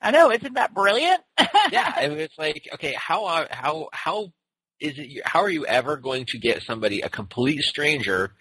[0.00, 1.20] I know, isn't that brilliant?
[1.70, 4.32] yeah, I mean, it's like, okay, how how how
[4.80, 5.22] is it?
[5.24, 8.34] How are you ever going to get somebody, a complete stranger,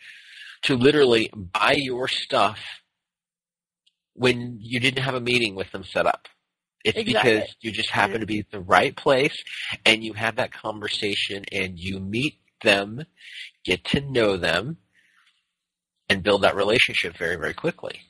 [0.63, 2.59] to literally buy your stuff
[4.13, 6.27] when you didn't have a meeting with them set up.
[6.83, 7.33] It's exactly.
[7.33, 9.43] because you just happen to be at the right place
[9.85, 13.05] and you have that conversation and you meet them,
[13.63, 14.77] get to know them,
[16.09, 18.01] and build that relationship very, very quickly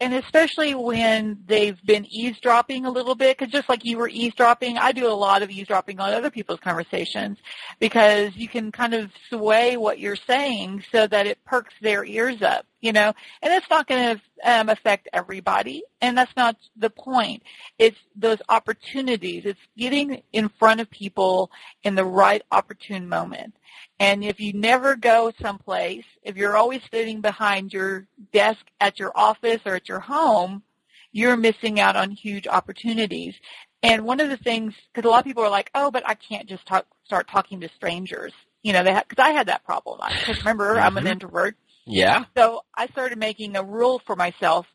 [0.00, 4.78] and especially when they've been eavesdropping a little bit, because just like you were eavesdropping,
[4.78, 7.38] I do a lot of eavesdropping on other people's conversations
[7.80, 12.42] because you can kind of sway what you're saying so that it perks their ears
[12.42, 16.90] up, you know, and it's not going to um, affect everybody, and that's not the
[16.90, 17.42] point.
[17.78, 19.46] It's those opportunities.
[19.46, 21.50] It's getting in front of people
[21.82, 23.54] in the right opportune moment.
[24.00, 29.12] And if you never go someplace, if you're always sitting behind your desk at your
[29.14, 30.62] office or at your home,
[31.10, 33.34] you're missing out on huge opportunities.
[33.82, 36.14] And one of the things, because a lot of people are like, oh, but I
[36.14, 38.32] can't just talk, start talking to strangers.
[38.62, 40.00] You know, they because I had that problem.
[40.20, 40.84] Because remember, mm-hmm.
[40.84, 41.12] I'm an mm-hmm.
[41.12, 41.56] introvert.
[41.86, 42.24] Yeah.
[42.36, 44.66] So I started making a rule for myself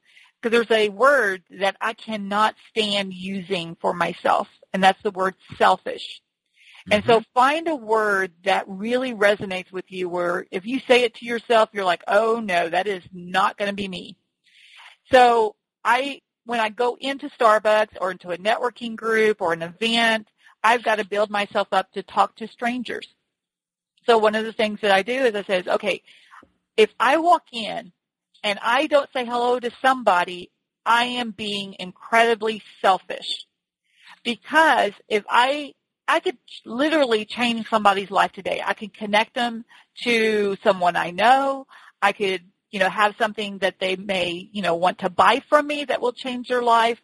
[0.42, 5.36] because there's a word that I cannot stand using for myself, and that's the word
[5.58, 6.22] selfish.
[6.92, 7.12] And mm-hmm.
[7.12, 11.26] so find a word that really resonates with you where if you say it to
[11.26, 14.18] yourself, you're like, oh no, that is not going to be me.
[15.12, 20.28] So I, when I go into Starbucks or into a networking group or an event,
[20.64, 23.08] I've got to build myself up to talk to strangers.
[24.06, 26.02] So one of the things that I do is I says, okay,
[26.76, 27.92] if I walk in
[28.44, 30.52] and I don't say hello to somebody,
[30.86, 33.46] I am being incredibly selfish.
[34.24, 35.74] Because if I
[36.08, 38.62] I could literally change somebody's life today.
[38.66, 39.66] I could connect them
[40.04, 41.68] to someone I know.
[42.02, 45.68] I could, you know, have something that they may, you know, want to buy from
[45.68, 47.02] me that will change their life.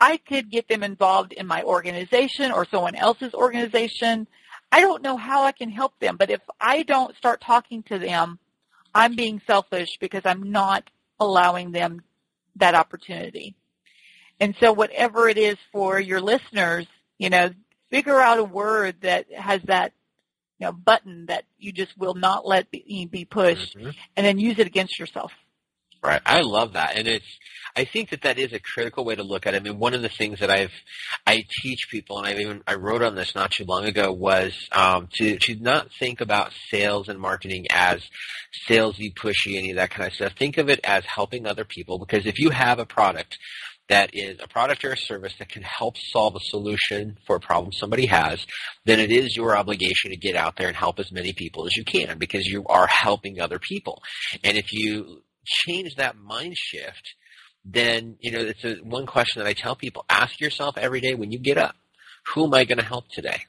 [0.00, 4.26] I could get them involved in my organization or someone else's organization.
[4.72, 7.98] I don't know how I can help them, but if I don't start talking to
[7.98, 8.38] them,
[8.94, 12.02] I'm being selfish because I'm not allowing them
[12.56, 13.54] that opportunity.
[14.40, 16.86] And so whatever it is for your listeners,
[17.18, 17.50] you know,
[17.90, 19.92] figure out a word that has that
[20.58, 23.90] you know button that you just will not let be, be pushed, mm-hmm.
[24.16, 25.32] and then use it against yourself.
[26.02, 26.22] Right.
[26.24, 26.96] I love that.
[26.96, 27.26] And it's,
[27.76, 29.58] I think that that is a critical way to look at it.
[29.58, 30.72] I mean, one of the things that I've,
[31.26, 34.54] I teach people, and I even, I wrote on this not too long ago, was
[34.72, 38.02] um, to, to not think about sales and marketing as
[38.66, 40.32] salesy, pushy, any of that kind of stuff.
[40.38, 43.38] Think of it as helping other people because if you have a product
[43.90, 47.40] that is a product or a service that can help solve a solution for a
[47.40, 48.46] problem somebody has,
[48.84, 51.76] then it is your obligation to get out there and help as many people as
[51.76, 54.00] you can because you are helping other people.
[54.44, 57.14] And if you change that mind shift,
[57.64, 61.14] then, you know, it's a, one question that I tell people, ask yourself every day
[61.14, 61.74] when you get up,
[62.32, 63.42] who am I going to help today?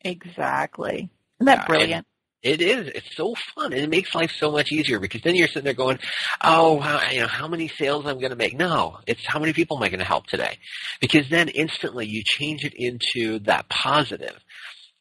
[0.00, 1.10] Exactly.
[1.38, 2.06] Isn't that brilliant?
[2.46, 2.86] It is.
[2.94, 5.72] It's so fun, and it makes life so much easier because then you're sitting there
[5.72, 5.98] going,
[6.44, 9.52] "Oh, how, you know, how many sales I'm going to make?" No, it's how many
[9.52, 10.58] people am I going to help today?
[11.00, 14.38] Because then instantly you change it into that positive,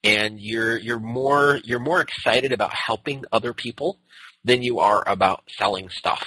[0.04, 4.00] and you're you're more you're more excited about helping other people
[4.44, 6.26] than you are about selling stuff.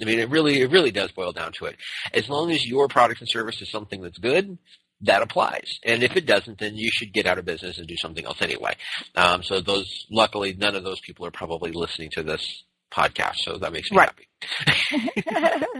[0.00, 1.76] I mean, it really it really does boil down to it.
[2.14, 4.58] As long as your product and service is something that's good,
[5.02, 5.78] that applies.
[5.84, 8.40] And if it doesn't, then you should get out of business and do something else
[8.40, 8.74] anyway.
[9.16, 13.56] Um, so those, luckily, none of those people are probably listening to this podcast, so
[13.58, 14.10] that makes me right.
[14.10, 15.70] happy.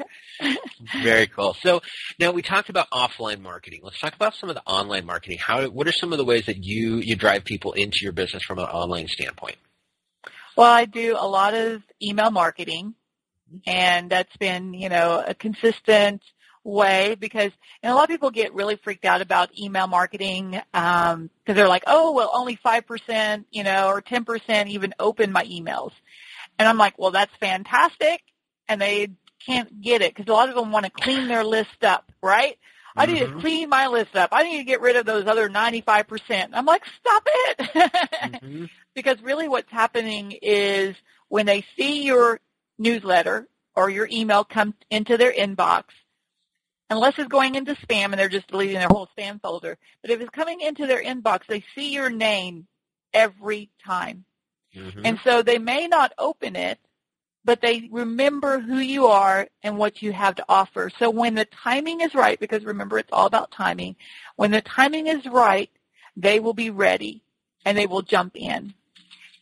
[1.03, 1.55] Very cool.
[1.61, 1.83] So
[2.19, 3.81] now we talked about offline marketing.
[3.83, 5.39] Let's talk about some of the online marketing.
[5.45, 8.43] How, what are some of the ways that you you drive people into your business
[8.47, 9.57] from an online standpoint?
[10.57, 12.95] Well, I do a lot of email marketing.
[13.67, 16.23] And that's been, you know, a consistent
[16.64, 17.51] way because
[17.83, 21.68] and a lot of people get really freaked out about email marketing because um, they're
[21.68, 25.92] like, oh, well, only 5%, you know, or 10% even open my emails.
[26.59, 28.22] And I'm like, well, that's fantastic.
[28.68, 29.09] And they
[29.44, 32.57] can't get it because a lot of them want to clean their list up, right?
[32.94, 33.37] I need mm-hmm.
[33.37, 34.31] to clean my list up.
[34.33, 36.51] I need to get rid of those other 95%.
[36.53, 37.59] I'm like, stop it.
[37.59, 38.64] mm-hmm.
[38.94, 40.94] Because really what's happening is
[41.29, 42.40] when they see your
[42.79, 45.85] newsletter or your email come into their inbox,
[46.92, 50.20] unless it's going into spam and they're just deleting their whole spam folder, but if
[50.20, 52.66] it's coming into their inbox, they see your name
[53.12, 54.24] every time.
[54.76, 55.00] Mm-hmm.
[55.05, 56.78] And so they may not open it,
[57.44, 60.90] but they remember who you are and what you have to offer.
[60.98, 63.96] So when the timing is right, because remember it's all about timing,
[64.37, 65.70] when the timing is right,
[66.16, 67.22] they will be ready
[67.64, 68.74] and they will jump in.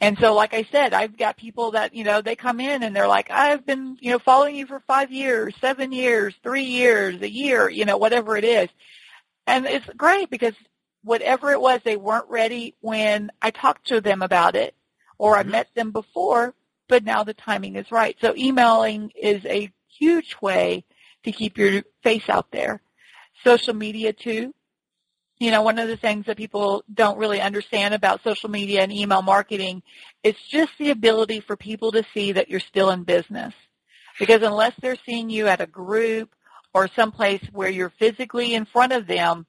[0.00, 2.96] And so like I said, I've got people that, you know, they come in and
[2.96, 7.20] they're like, I've been, you know, following you for five years, seven years, three years,
[7.20, 8.68] a year, you know, whatever it is.
[9.46, 10.54] And it's great because
[11.02, 14.74] whatever it was, they weren't ready when I talked to them about it
[15.18, 15.50] or I mm-hmm.
[15.52, 16.54] met them before,
[16.88, 18.16] but now the timing is right.
[18.22, 20.84] So emailing is a huge way
[21.24, 22.80] to keep your face out there.
[23.44, 24.54] Social media too.
[25.40, 28.92] You know, one of the things that people don't really understand about social media and
[28.92, 29.82] email marketing
[30.22, 33.54] is just the ability for people to see that you're still in business.
[34.18, 36.34] Because unless they're seeing you at a group
[36.74, 39.46] or someplace where you're physically in front of them,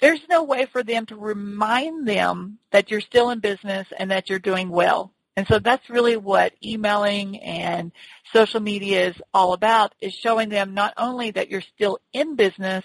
[0.00, 4.30] there's no way for them to remind them that you're still in business and that
[4.30, 5.12] you're doing well.
[5.36, 7.90] And so that's really what emailing and
[8.32, 12.84] social media is all about, is showing them not only that you're still in business,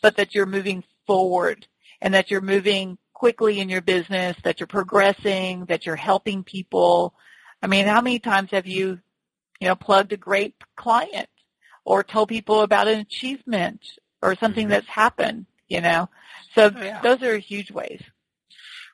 [0.00, 1.66] but that you're moving forward
[2.00, 7.14] and that you're moving quickly in your business, that you're progressing, that you're helping people.
[7.62, 8.98] I mean, how many times have you,
[9.60, 11.28] you know, plugged a great client
[11.84, 13.80] or told people about an achievement
[14.20, 14.72] or something mm-hmm.
[14.72, 16.08] that's happened, you know?
[16.54, 17.00] So oh, yeah.
[17.00, 18.02] those are huge ways.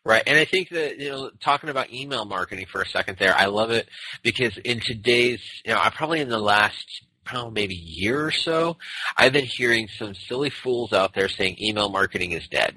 [0.04, 0.22] Right.
[0.26, 3.46] And I think that, you know, talking about email marketing for a second there, I
[3.46, 3.88] love it
[4.22, 8.76] because in today's, you know, I probably in the last probably maybe year or so,
[9.16, 12.76] I've been hearing some silly fools out there saying email marketing is dead.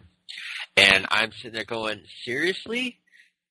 [0.77, 2.99] And I'm sitting there going, seriously?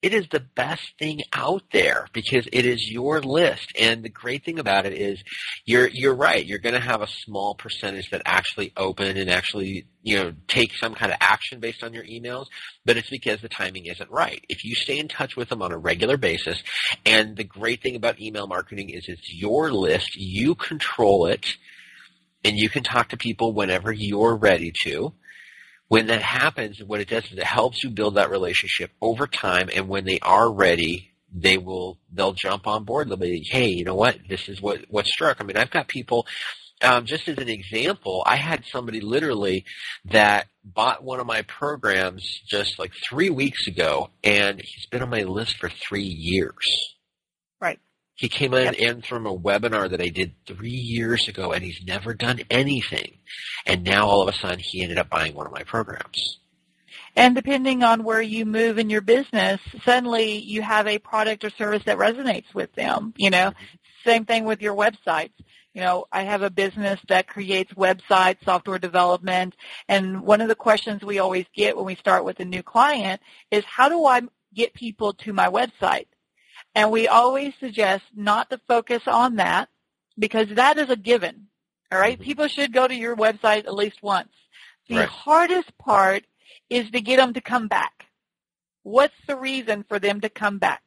[0.05, 3.73] It is the best thing out there because it is your list.
[3.81, 5.25] And the great thing about it is
[5.64, 6.45] you're you're right.
[6.45, 10.75] You're going to have a small percentage that actually open and actually you know take
[10.75, 12.49] some kind of action based on your emails,
[12.85, 14.45] but it's because the timing isn't right.
[14.51, 16.62] If you stay in touch with them on a regular basis,
[17.07, 20.17] and the great thing about email marketing is it's your list.
[20.17, 21.47] You control it.
[22.47, 25.14] And you can talk to people whenever you're ready to
[25.88, 29.68] when that happens, what it does is it helps you build that relationship over time.
[29.75, 33.09] And when they are ready, they will they'll jump on board.
[33.09, 34.18] They'll be, hey, you know what?
[34.29, 35.38] This is what what struck.
[35.40, 36.27] I mean, I've got people.
[36.83, 39.64] Um, just as an example, I had somebody literally
[40.07, 45.09] that bought one of my programs just like three weeks ago, and he's been on
[45.11, 46.94] my list for three years.
[48.16, 48.74] He came in, yep.
[48.74, 53.18] in from a webinar that I did three years ago, and he's never done anything.
[53.66, 56.38] And now all of a sudden, he ended up buying one of my programs.
[57.16, 61.50] And depending on where you move in your business, suddenly you have a product or
[61.50, 63.14] service that resonates with them.
[63.16, 64.09] You know, mm-hmm.
[64.09, 65.33] same thing with your websites.
[65.74, 69.57] You know, I have a business that creates websites, software development,
[69.88, 73.20] and one of the questions we always get when we start with a new client
[73.50, 74.22] is how do I
[74.55, 76.07] get people to my website?
[76.75, 79.69] And we always suggest not to focus on that
[80.19, 81.47] because that is a given.
[81.93, 82.19] All right?
[82.19, 82.25] mm-hmm.
[82.25, 84.33] People should go to your website at least once.
[84.89, 85.09] The right.
[85.09, 86.25] hardest part
[86.69, 88.07] is to get them to come back.
[88.83, 90.83] What's the reason for them to come back?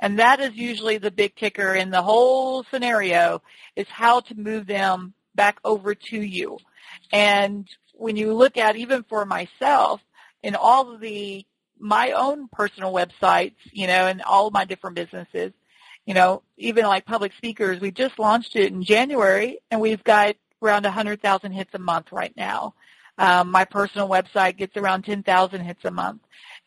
[0.00, 3.42] And that is usually the big kicker in the whole scenario
[3.76, 6.58] is how to move them back over to you.
[7.12, 10.00] And when you look at even for myself
[10.42, 11.44] in all of the
[11.78, 15.52] my own personal websites, you know, and all my different businesses.
[16.06, 20.36] You know, even like public speakers, we just launched it in January, and we've got
[20.62, 22.74] around 100,000 hits a month right now.
[23.16, 26.22] Um, my personal website gets around 10,000 hits a month.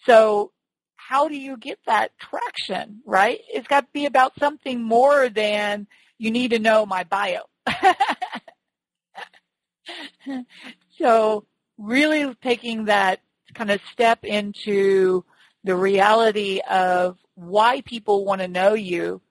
[0.05, 0.51] So
[0.95, 3.39] how do you get that traction, right?
[3.49, 5.87] It's got to be about something more than
[6.17, 7.41] you need to know my bio.
[10.99, 11.45] so
[11.77, 13.19] really taking that
[13.57, 15.23] kind of step into
[15.63, 19.21] the reality of why people want to know you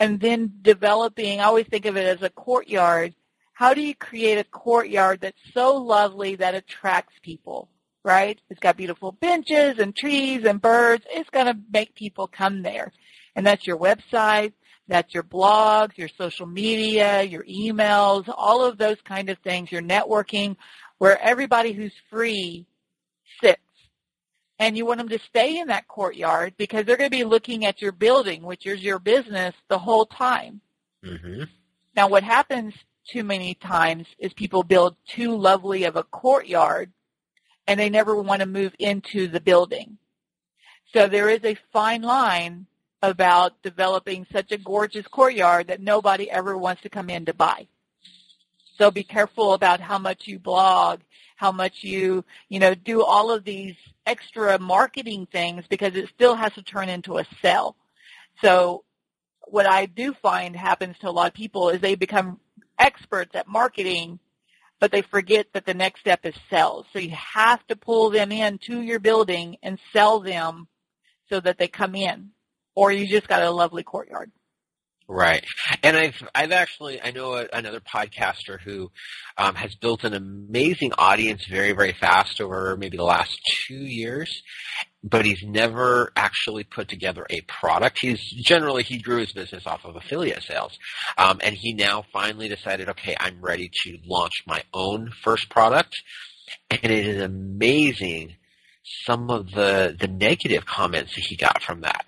[0.00, 3.14] and then developing, I always think of it as a courtyard.
[3.52, 7.68] How do you create a courtyard that's so lovely that attracts people,
[8.04, 8.40] right?
[8.50, 11.04] It's got beautiful benches and trees and birds.
[11.10, 12.92] It's going to make people come there.
[13.34, 14.52] And that's your website,
[14.88, 19.82] That's your blogs, your social media, your emails, all of those kind of things, your
[19.82, 20.56] networking,
[20.96, 22.66] where everybody who's free
[23.40, 23.60] sits.
[24.58, 27.64] And you want them to stay in that courtyard because they're going to be looking
[27.64, 30.60] at your building, which is your business, the whole time.
[31.04, 31.44] Mm-hmm.
[31.94, 32.74] Now, what happens
[33.08, 36.92] too many times is people build too lovely of a courtyard
[37.66, 39.98] and they never want to move into the building.
[40.92, 42.66] So there is a fine line
[43.02, 47.68] about developing such a gorgeous courtyard that nobody ever wants to come in to buy.
[48.78, 51.00] So be careful about how much you blog,
[51.38, 53.76] how much you, you know, do all of these
[54.06, 57.76] extra marketing things because it still has to turn into a sell.
[58.42, 58.82] So
[59.46, 62.40] what I do find happens to a lot of people is they become
[62.76, 64.18] experts at marketing,
[64.80, 66.86] but they forget that the next step is sales.
[66.92, 70.66] So you have to pull them in to your building and sell them
[71.28, 72.30] so that they come in.
[72.74, 74.32] Or you just got a lovely courtyard.
[75.10, 75.42] Right,
[75.82, 78.90] and I've I've actually I know a, another podcaster who
[79.38, 84.42] um, has built an amazing audience very very fast over maybe the last two years,
[85.02, 88.00] but he's never actually put together a product.
[88.02, 90.78] He's generally he grew his business off of affiliate sales,
[91.16, 95.94] um, and he now finally decided, okay, I'm ready to launch my own first product,
[96.70, 98.36] and it is amazing
[99.06, 102.04] some of the the negative comments that he got from that.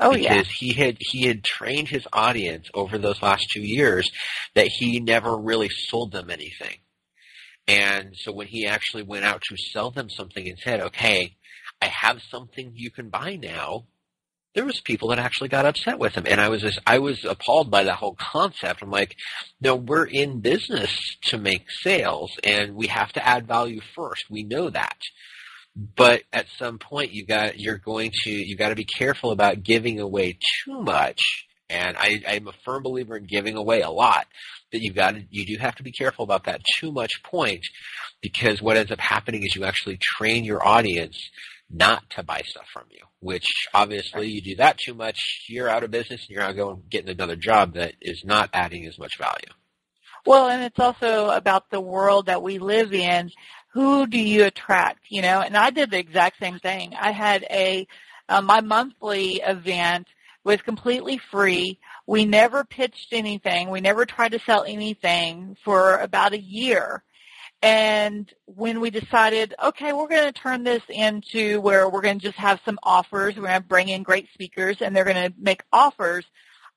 [0.00, 0.42] Oh because yeah.
[0.58, 4.10] he had he had trained his audience over those last two years
[4.54, 6.78] that he never really sold them anything.
[7.66, 11.36] And so when he actually went out to sell them something and said, "Okay,
[11.82, 13.86] I have something you can buy now,"
[14.54, 17.24] there was people that actually got upset with him, and I was just, I was
[17.24, 18.82] appalled by that whole concept.
[18.82, 19.16] I'm like,
[19.60, 24.24] no, we're in business to make sales, and we have to add value first.
[24.30, 24.98] We know that
[25.96, 29.62] but at some point you got you're going to you got to be careful about
[29.62, 31.20] giving away too much
[31.70, 34.26] and I, I'm a firm believer in giving away a lot.
[34.72, 37.62] That you've got to, you do have to be careful about that too much point,
[38.20, 41.16] because what ends up happening is you actually train your audience
[41.70, 43.00] not to buy stuff from you.
[43.20, 45.18] Which obviously you do that too much,
[45.48, 48.86] you're out of business and you're out going getting another job that is not adding
[48.86, 49.52] as much value.
[50.26, 53.30] Well, and it's also about the world that we live in.
[53.72, 55.00] Who do you attract?
[55.08, 56.94] You know, and I did the exact same thing.
[57.00, 57.86] I had a
[58.28, 60.08] uh, my monthly event
[60.44, 61.78] was completely free.
[62.06, 63.70] We never pitched anything.
[63.70, 67.02] We never tried to sell anything for about a year.
[67.62, 72.26] And when we decided, okay, we're going to turn this into where we're going to
[72.26, 75.34] just have some offers, we're going to bring in great speakers and they're going to
[75.38, 76.24] make offers.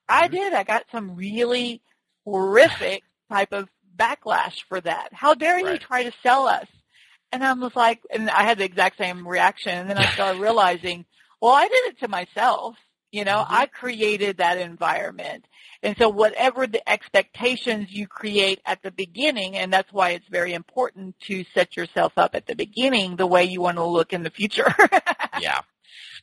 [0.09, 0.35] I Mm-hmm.
[0.35, 0.53] did.
[0.53, 1.81] I got some really
[2.25, 5.09] horrific type of backlash for that.
[5.13, 5.81] How dare you Right.
[5.81, 6.67] try to sell us?
[7.31, 9.73] And I was like, and I had the exact same reaction.
[9.77, 11.05] And then I started realizing,
[11.41, 12.75] well, I did it to myself.
[13.11, 13.47] You know, Mhm.
[13.49, 15.45] I created that environment.
[15.83, 20.53] And so whatever the expectations you create at the beginning, and that's why it's very
[20.53, 24.23] important to set yourself up at the beginning the way you want to look in
[24.23, 24.73] the future.
[25.41, 25.59] yeah.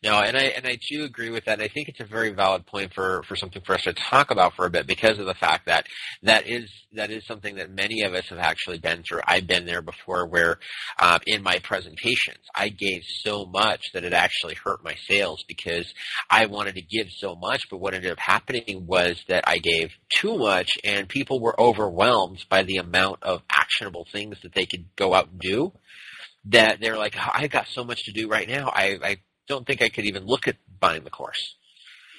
[0.02, 1.60] No, and I and I do agree with that.
[1.60, 4.54] I think it's a very valid point for for something for us to talk about
[4.54, 5.86] for a bit because of the fact that
[6.22, 9.20] that is that is something that many of us have actually been through.
[9.26, 10.58] I've been there before, where
[11.00, 15.92] um, in my presentations I gave so much that it actually hurt my sales because
[16.30, 19.90] I wanted to give so much, but what ended up happening was that I gave
[20.14, 24.84] too much, and people were overwhelmed by the amount of actionable things that they could
[24.94, 25.72] go out and do.
[26.44, 28.70] That they're like, "Oh, I've got so much to do right now.
[28.72, 29.16] I, I
[29.48, 31.56] don't think I could even look at buying the course.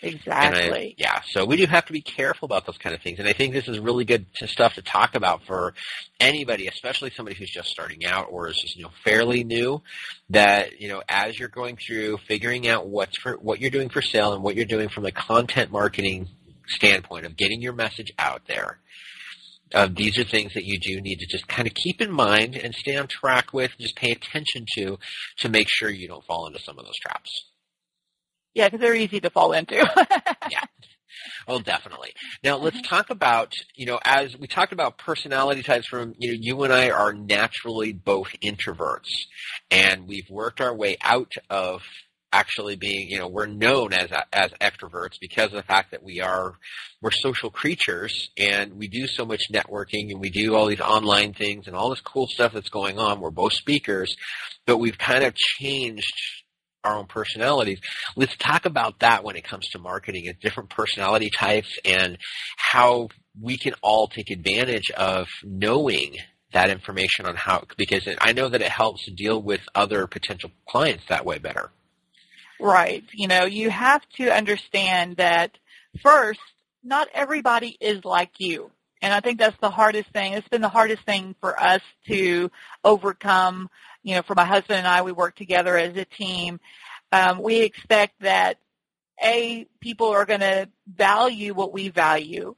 [0.01, 0.95] And I- exactly.
[0.97, 3.19] yeah, so we do have to be careful about those kind of things.
[3.19, 5.73] And I think this is really good to, stuff to talk about for
[6.19, 9.81] anybody, especially somebody who's just starting out or is just, you know, fairly new,
[10.29, 14.01] that, you know, as you're going through figuring out what's for, what you're doing for
[14.01, 16.29] sale and what you're doing from a content marketing
[16.67, 18.79] standpoint of getting your message out there.
[19.73, 22.55] Uh, these are things that you do need to just kind of keep in mind
[22.55, 24.97] and stay on track with, just pay attention to,
[25.37, 27.45] to make sure you don't fall into some of those traps.
[28.53, 29.75] Yeah, because they're easy to fall into.
[30.49, 30.61] Yeah.
[31.47, 32.13] Oh, definitely.
[32.43, 36.37] Now let's talk about, you know, as we talked about personality types from, you know,
[36.39, 39.09] you and I are naturally both introverts
[39.69, 41.81] and we've worked our way out of
[42.31, 46.21] actually being, you know, we're known as, as extroverts because of the fact that we
[46.21, 46.53] are,
[47.01, 51.33] we're social creatures and we do so much networking and we do all these online
[51.33, 53.19] things and all this cool stuff that's going on.
[53.19, 54.15] We're both speakers,
[54.65, 56.13] but we've kind of changed
[56.83, 57.79] our own personalities.
[58.15, 62.17] Let's talk about that when it comes to marketing and different personality types and
[62.57, 63.09] how
[63.39, 66.15] we can all take advantage of knowing
[66.51, 71.03] that information on how, because I know that it helps deal with other potential clients
[71.09, 71.71] that way better.
[72.59, 73.03] Right.
[73.13, 75.57] You know, you have to understand that
[76.01, 76.39] first,
[76.83, 78.71] not everybody is like you.
[79.01, 80.33] And I think that's the hardest thing.
[80.33, 82.51] It's been the hardest thing for us to
[82.83, 83.69] overcome.
[84.03, 86.59] You know, for my husband and I, we work together as a team.
[87.11, 88.57] Um, we expect that
[89.23, 92.55] a people are going to value what we value,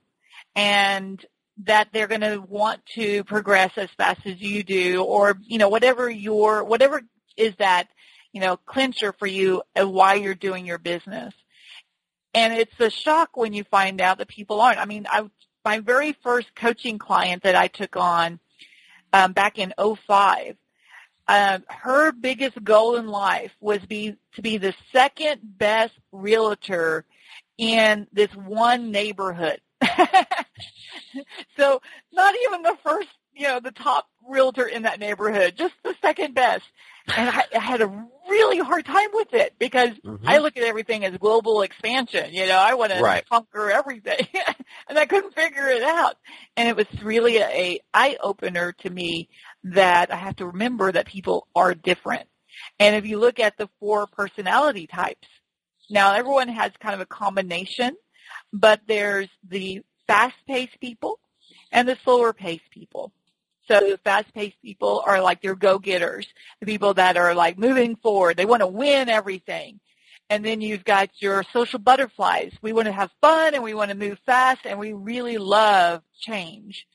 [0.55, 1.23] and
[1.63, 5.69] that they're going to want to progress as fast as you do, or you know,
[5.69, 7.01] whatever your whatever
[7.37, 7.87] is that
[8.31, 11.33] you know clincher for you and why you're doing your business.
[12.33, 14.79] And it's a shock when you find out that people aren't.
[14.79, 15.29] I mean, I
[15.65, 18.39] my very first coaching client that I took on
[19.13, 20.55] um, back in 05,
[21.27, 27.05] uh, her biggest goal in life was be to be the second best realtor
[27.57, 29.59] in this one neighborhood.
[31.57, 35.95] so not even the first, you know, the top realtor in that neighborhood, just the
[36.01, 36.65] second best
[37.07, 40.27] and I, I had a really hard time with it because mm-hmm.
[40.27, 42.33] I look at everything as global expansion.
[42.33, 44.27] You know, I want to conquer everything,
[44.87, 46.15] and I couldn't figure it out.
[46.57, 49.29] And it was really a, a eye opener to me
[49.65, 52.27] that I have to remember that people are different.
[52.79, 55.27] And if you look at the four personality types,
[55.89, 57.95] now everyone has kind of a combination,
[58.53, 61.19] but there's the fast-paced people
[61.71, 63.11] and the slower-paced people.
[63.71, 66.27] So fast-paced people are like your go-getters,
[66.59, 68.35] the people that are like moving forward.
[68.35, 69.79] They want to win everything.
[70.29, 72.51] And then you've got your social butterflies.
[72.61, 76.01] We want to have fun and we want to move fast and we really love
[76.19, 76.85] change.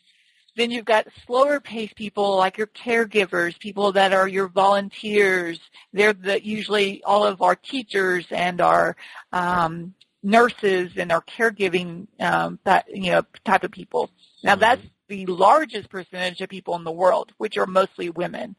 [0.55, 5.59] Then you've got slower paced people like your caregivers, people that are your volunteers.
[5.95, 8.97] They're the, usually all of our teachers and our
[9.33, 14.11] um, nurses and our caregiving um, that, you know type of people.
[14.43, 14.61] Now mm-hmm.
[14.61, 18.57] that's the largest percentage of people in the world, which are mostly women.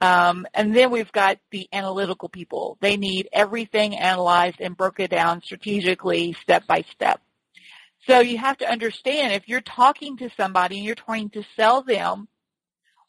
[0.00, 2.78] Um, and then we've got the analytical people.
[2.80, 7.20] They need everything analyzed and broken down strategically, step by step.
[8.06, 11.82] So you have to understand if you're talking to somebody and you're trying to sell
[11.82, 12.28] them,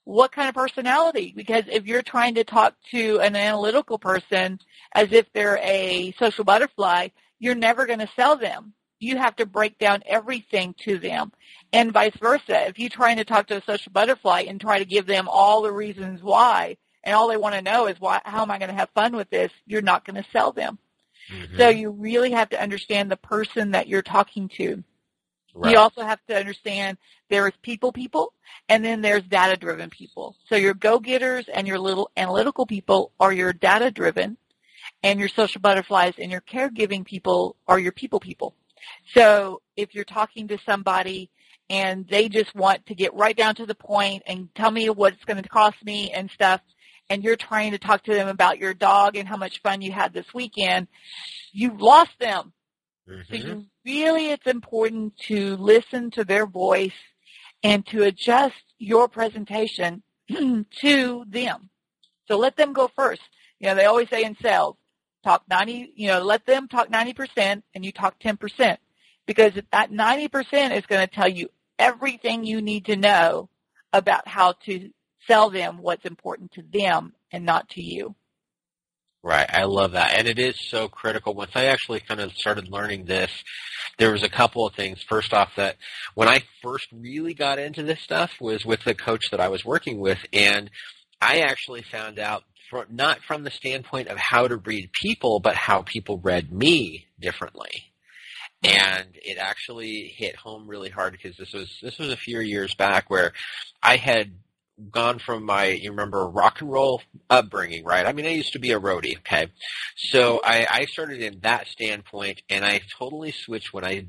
[0.04, 1.34] what kind of personality?
[1.36, 4.60] Because if you're trying to talk to an analytical person
[4.94, 9.46] as if they're a social butterfly, you're never going to sell them you have to
[9.46, 11.32] break down everything to them
[11.72, 12.68] and vice versa.
[12.68, 15.62] If you're trying to talk to a social butterfly and try to give them all
[15.62, 18.70] the reasons why and all they want to know is why, how am I going
[18.70, 20.78] to have fun with this, you're not going to sell them.
[21.32, 21.58] Mm-hmm.
[21.58, 24.84] So you really have to understand the person that you're talking to.
[25.54, 25.72] Right.
[25.72, 26.98] You also have to understand
[27.30, 28.34] there's people people
[28.68, 30.36] and then there's data driven people.
[30.48, 34.38] So your go-getters and your little analytical people are your data driven
[35.04, 38.56] and your social butterflies and your caregiving people are your people people.
[39.14, 41.30] So if you're talking to somebody
[41.70, 45.14] and they just want to get right down to the point and tell me what
[45.14, 46.62] it's going to cost me and stuff,
[47.10, 49.92] and you're trying to talk to them about your dog and how much fun you
[49.92, 50.88] had this weekend,
[51.52, 52.54] you've lost them.
[53.10, 53.22] Mm-hmm.
[53.28, 56.94] So you really, it's important to listen to their voice
[57.64, 61.70] and to adjust your presentation to them.
[62.28, 63.22] So let them go first.
[63.60, 64.78] You know, they always say in sales,
[65.24, 68.78] talk 90, you know, let them talk 90% and you talk 10%
[69.26, 73.50] because that 90% is going to tell you everything you need to know
[73.94, 74.90] about how to
[75.28, 78.16] sell them what's important to them and not to you.
[79.22, 79.50] Right.
[79.52, 80.18] I love that.
[80.18, 81.34] And it is so critical.
[81.34, 83.32] Once I actually kind of started learning this,
[83.98, 85.04] there was a couple of things.
[85.04, 85.76] First off, that
[86.16, 89.66] when I first really got into this stuff was with the coach that I was
[89.66, 90.72] working with and
[91.22, 95.56] I actually found out for, not from the standpoint of how to read people, but
[95.56, 97.92] how people read me differently.
[98.64, 102.76] And it actually hit home really hard because this was this was a few years
[102.76, 103.32] back where
[103.82, 104.34] I had
[104.92, 108.06] gone from my you remember rock and roll upbringing, right?
[108.06, 109.48] I mean, I used to be a roadie, okay.
[109.96, 114.08] So I, I started in that standpoint, and I totally switched when I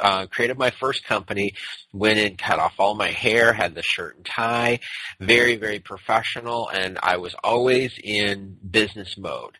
[0.00, 1.52] uh, created my first company,
[1.92, 4.80] went and cut off all my hair, had the shirt and tie,
[5.20, 9.56] very, very professional, and I was always in business mode.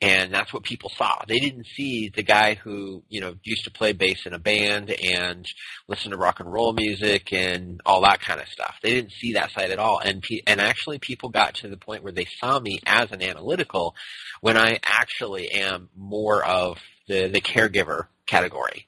[0.00, 1.24] And that's what people saw.
[1.26, 4.90] They didn't see the guy who, you know, used to play bass in a band
[4.90, 5.44] and
[5.88, 8.76] listen to rock and roll music and all that kind of stuff.
[8.80, 9.98] They didn't see that side at all.
[9.98, 13.96] And, and actually people got to the point where they saw me as an analytical
[14.40, 16.78] when I actually am more of
[17.08, 18.86] the, the caregiver category.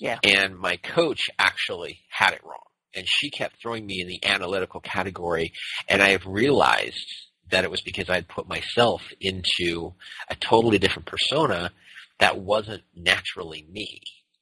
[0.00, 0.18] Yeah.
[0.22, 2.54] And my coach actually had it wrong.
[2.94, 5.52] And she kept throwing me in the analytical category.
[5.88, 7.06] And I have realized
[7.50, 9.94] that it was because I'd put myself into
[10.28, 11.70] a totally different persona
[12.18, 14.00] that wasn't naturally me.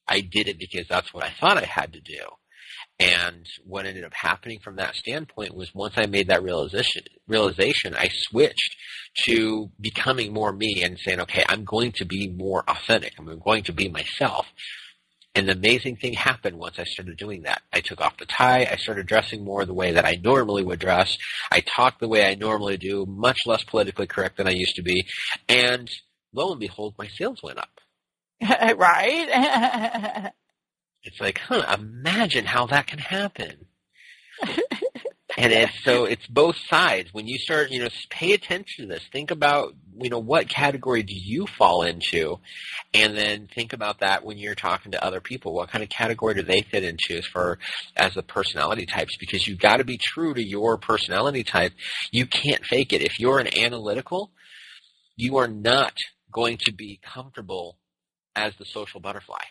[0.09, 2.21] I did it because that's what I thought I had to do.
[2.99, 7.95] And what ended up happening from that standpoint was once I made that realization, realization,
[7.95, 8.77] I switched
[9.27, 13.13] to becoming more me and saying, okay, I'm going to be more authentic.
[13.19, 14.47] I'm going to be myself.
[15.37, 17.61] And the amazing thing happened once I started doing that.
[17.71, 18.67] I took off the tie.
[18.71, 21.15] I started dressing more the way that I normally would dress.
[21.53, 24.83] I talked the way I normally do, much less politically correct than I used to
[24.83, 25.07] be.
[25.47, 25.91] And
[26.33, 27.83] lo and behold, my sales went up.
[28.41, 30.33] right?
[31.03, 33.67] it's like, huh, imagine how that can happen.
[35.37, 37.13] and it's so it's both sides.
[37.13, 39.05] When you start, you know, pay attention to this.
[39.13, 42.39] Think about, you know, what category do you fall into,
[42.95, 45.53] and then think about that when you're talking to other people.
[45.55, 47.59] What kind of category do they fit into as far
[47.97, 49.17] as the personality types?
[49.19, 51.73] Because you've got to be true to your personality type.
[52.11, 53.03] You can't fake it.
[53.03, 54.33] If you're an analytical,
[55.17, 55.95] you are not
[56.33, 57.79] going to be comfortable
[58.35, 59.43] as the social butterfly.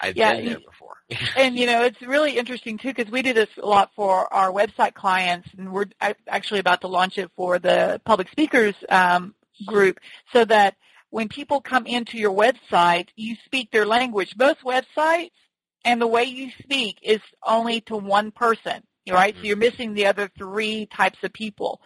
[0.00, 0.96] I've yeah, been there before.
[1.36, 4.50] and you know, it's really interesting too because we do this a lot for our
[4.52, 5.86] website clients, and we're
[6.26, 9.34] actually about to launch it for the public speakers um,
[9.66, 9.98] group,
[10.32, 10.76] so that
[11.10, 14.34] when people come into your website, you speak their language.
[14.36, 15.30] Most websites
[15.84, 19.32] and the way you speak is only to one person, right?
[19.32, 19.42] Mm-hmm.
[19.42, 21.80] So you're missing the other three types of people.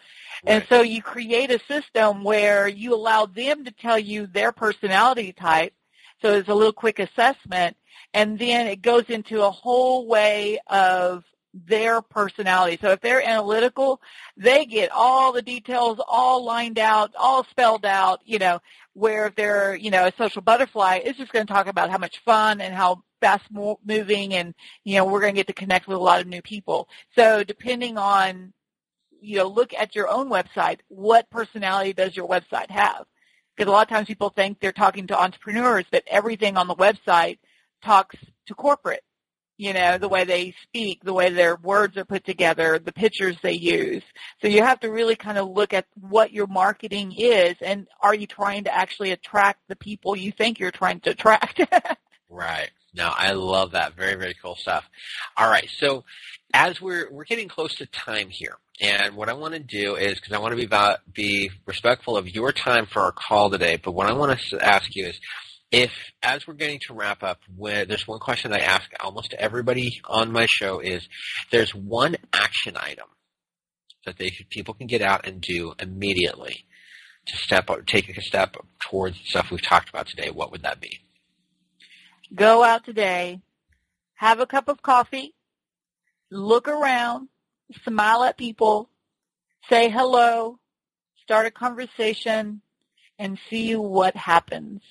[0.45, 0.55] Right.
[0.55, 5.33] And so you create a system where you allow them to tell you their personality
[5.33, 5.73] type.
[6.21, 7.77] So it's a little quick assessment
[8.15, 12.79] and then it goes into a whole way of their personality.
[12.81, 14.01] So if they're analytical,
[14.37, 18.61] they get all the details all lined out, all spelled out, you know,
[18.95, 21.99] where if they're, you know, a social butterfly, it's just going to talk about how
[21.99, 24.55] much fun and how fast moving and,
[24.85, 26.89] you know, we're going to get to connect with a lot of new people.
[27.15, 28.53] So depending on,
[29.21, 33.05] you know, look at your own website, what personality does your website have?
[33.55, 36.75] Because a lot of times people think they're talking to entrepreneurs, but everything on the
[36.75, 37.39] website–
[37.83, 38.17] talks
[38.47, 39.03] to corporate.
[39.59, 43.37] You know, the way they speak, the way their words are put together, the pictures
[43.43, 44.03] they use.
[44.41, 48.15] So you have to really kind of look at what your marketing is and are
[48.15, 51.61] you trying to actually attract the people you think you're trying to attract?
[52.29, 52.71] right.
[52.95, 53.95] No, I love that.
[53.95, 54.89] Very, very cool stuff.
[55.37, 55.69] All right.
[55.79, 56.05] So
[56.53, 60.15] as we're, we're getting close to time here, and what I want to do is,
[60.15, 63.77] because I want to be, about, be respectful of your time for our call today,
[63.77, 65.21] but what I want to ask you is,
[65.73, 65.91] if
[66.23, 70.47] as we're getting to wrap up, there's one question I ask almost everybody on my
[70.47, 71.09] show is
[71.51, 73.09] there's one action item
[74.05, 76.67] that they people can get out and do immediately
[77.27, 78.57] to step take a step
[78.91, 80.31] towards the stuff we've talked about today.
[80.31, 81.01] What would that be?
[82.35, 83.41] Go out today,
[84.15, 85.35] have a cup of coffee,
[86.31, 87.29] look around,
[87.85, 88.91] smile at people,
[89.71, 90.59] say hello,
[91.23, 92.61] start a conversation,
[93.19, 94.83] and see what happens.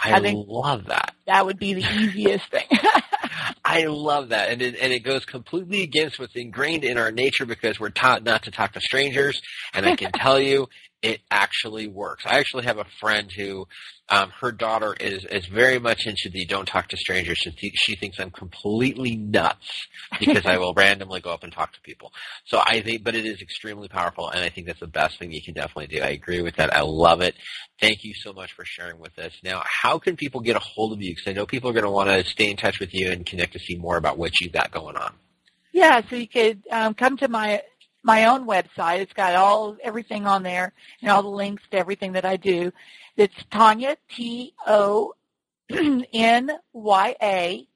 [0.00, 1.14] I, I love that.
[1.26, 2.66] That would be the easiest thing.
[3.64, 7.44] I love that, and it, and it goes completely against what's ingrained in our nature
[7.44, 9.40] because we're taught not to talk to strangers.
[9.74, 10.68] And I can tell you,
[11.02, 12.24] it actually works.
[12.26, 13.66] I actually have a friend who
[14.08, 17.38] um, her daughter is is very much into the don't talk to strangers.
[17.38, 19.86] She, th- she thinks I'm completely nuts
[20.18, 22.12] because I will randomly go up and talk to people.
[22.46, 25.30] So I think, but it is extremely powerful, and I think that's the best thing
[25.30, 26.02] you can definitely do.
[26.02, 26.74] I agree with that.
[26.74, 27.34] I love it.
[27.80, 29.32] Thank you so much for sharing with us.
[29.44, 31.12] Now, how can people get a hold of you?
[31.14, 33.24] Because I know people are going to want to stay in touch with you and
[33.24, 35.12] connect to see more about what you've got going on.
[35.72, 37.62] Yeah, so you could um, come to my
[38.02, 39.00] my own website.
[39.00, 42.72] It's got all everything on there and all the links to everything that I do.
[43.16, 45.14] It's Tonya T O
[45.70, 47.66] N Y A,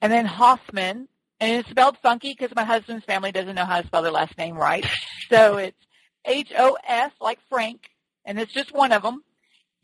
[0.00, 1.08] and then Hofmann,
[1.40, 4.36] and it's spelled funky because my husband's family doesn't know how to spell their last
[4.38, 4.86] name right.
[5.28, 5.76] So it's
[6.24, 7.88] H O S like Frank,
[8.24, 9.22] and it's just one of them.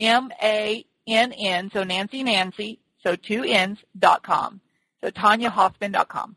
[0.01, 4.61] M A N N, so Nancy Nancy, so two N's dot com.
[5.01, 6.35] So TonyaHofmann dot com.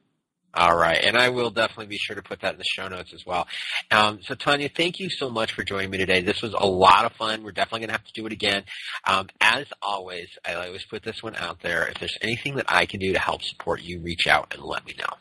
[0.53, 3.13] All right, and I will definitely be sure to put that in the show notes
[3.13, 3.47] as well.
[3.91, 6.21] Um, so, Tonya, thank you so much for joining me today.
[6.21, 7.43] This was a lot of fun.
[7.43, 8.63] We're definitely going to have to do it again.
[9.05, 11.87] Um, as always, I always put this one out there.
[11.87, 14.85] If there's anything that I can do to help support you, reach out and let
[14.87, 15.13] me know.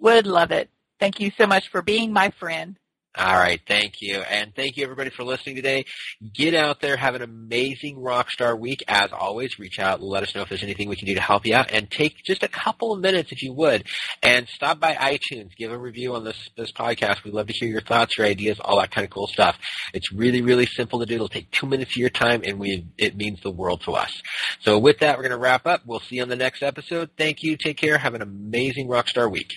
[0.00, 0.70] Would love it.
[0.98, 2.76] Thank you so much for being my friend.
[3.18, 4.20] All right, thank you.
[4.20, 5.86] And thank you everybody for listening today.
[6.32, 8.84] Get out there, have an amazing rock star week.
[8.86, 11.44] As always, reach out, let us know if there's anything we can do to help
[11.44, 13.88] you out and take just a couple of minutes if you would
[14.22, 17.24] and stop by iTunes, give a review on this this podcast.
[17.24, 19.58] We'd love to hear your thoughts, your ideas, all that kind of cool stuff.
[19.92, 21.16] It's really, really simple to do.
[21.16, 24.22] It'll take two minutes of your time and we it means the world to us.
[24.60, 25.82] So with that, we're gonna wrap up.
[25.84, 27.10] We'll see you on the next episode.
[27.18, 29.54] Thank you, take care, have an amazing rock star week.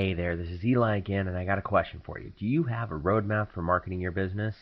[0.00, 2.32] Hey there, this is Eli again, and I got a question for you.
[2.38, 4.54] Do you have a roadmap for marketing your business?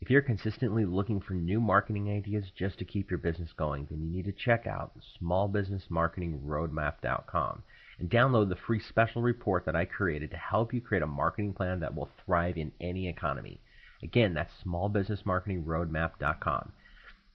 [0.00, 4.00] If you're consistently looking for new marketing ideas just to keep your business going, then
[4.00, 7.62] you need to check out smallbusinessmarketingroadmap.com
[7.98, 11.52] and download the free special report that I created to help you create a marketing
[11.52, 13.60] plan that will thrive in any economy.
[14.00, 16.72] Again, that's smallbusinessmarketingroadmap.com.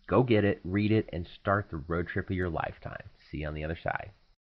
[0.08, 3.04] Go get it, read it, and start the road trip of your lifetime.
[3.30, 4.12] See you on the other side.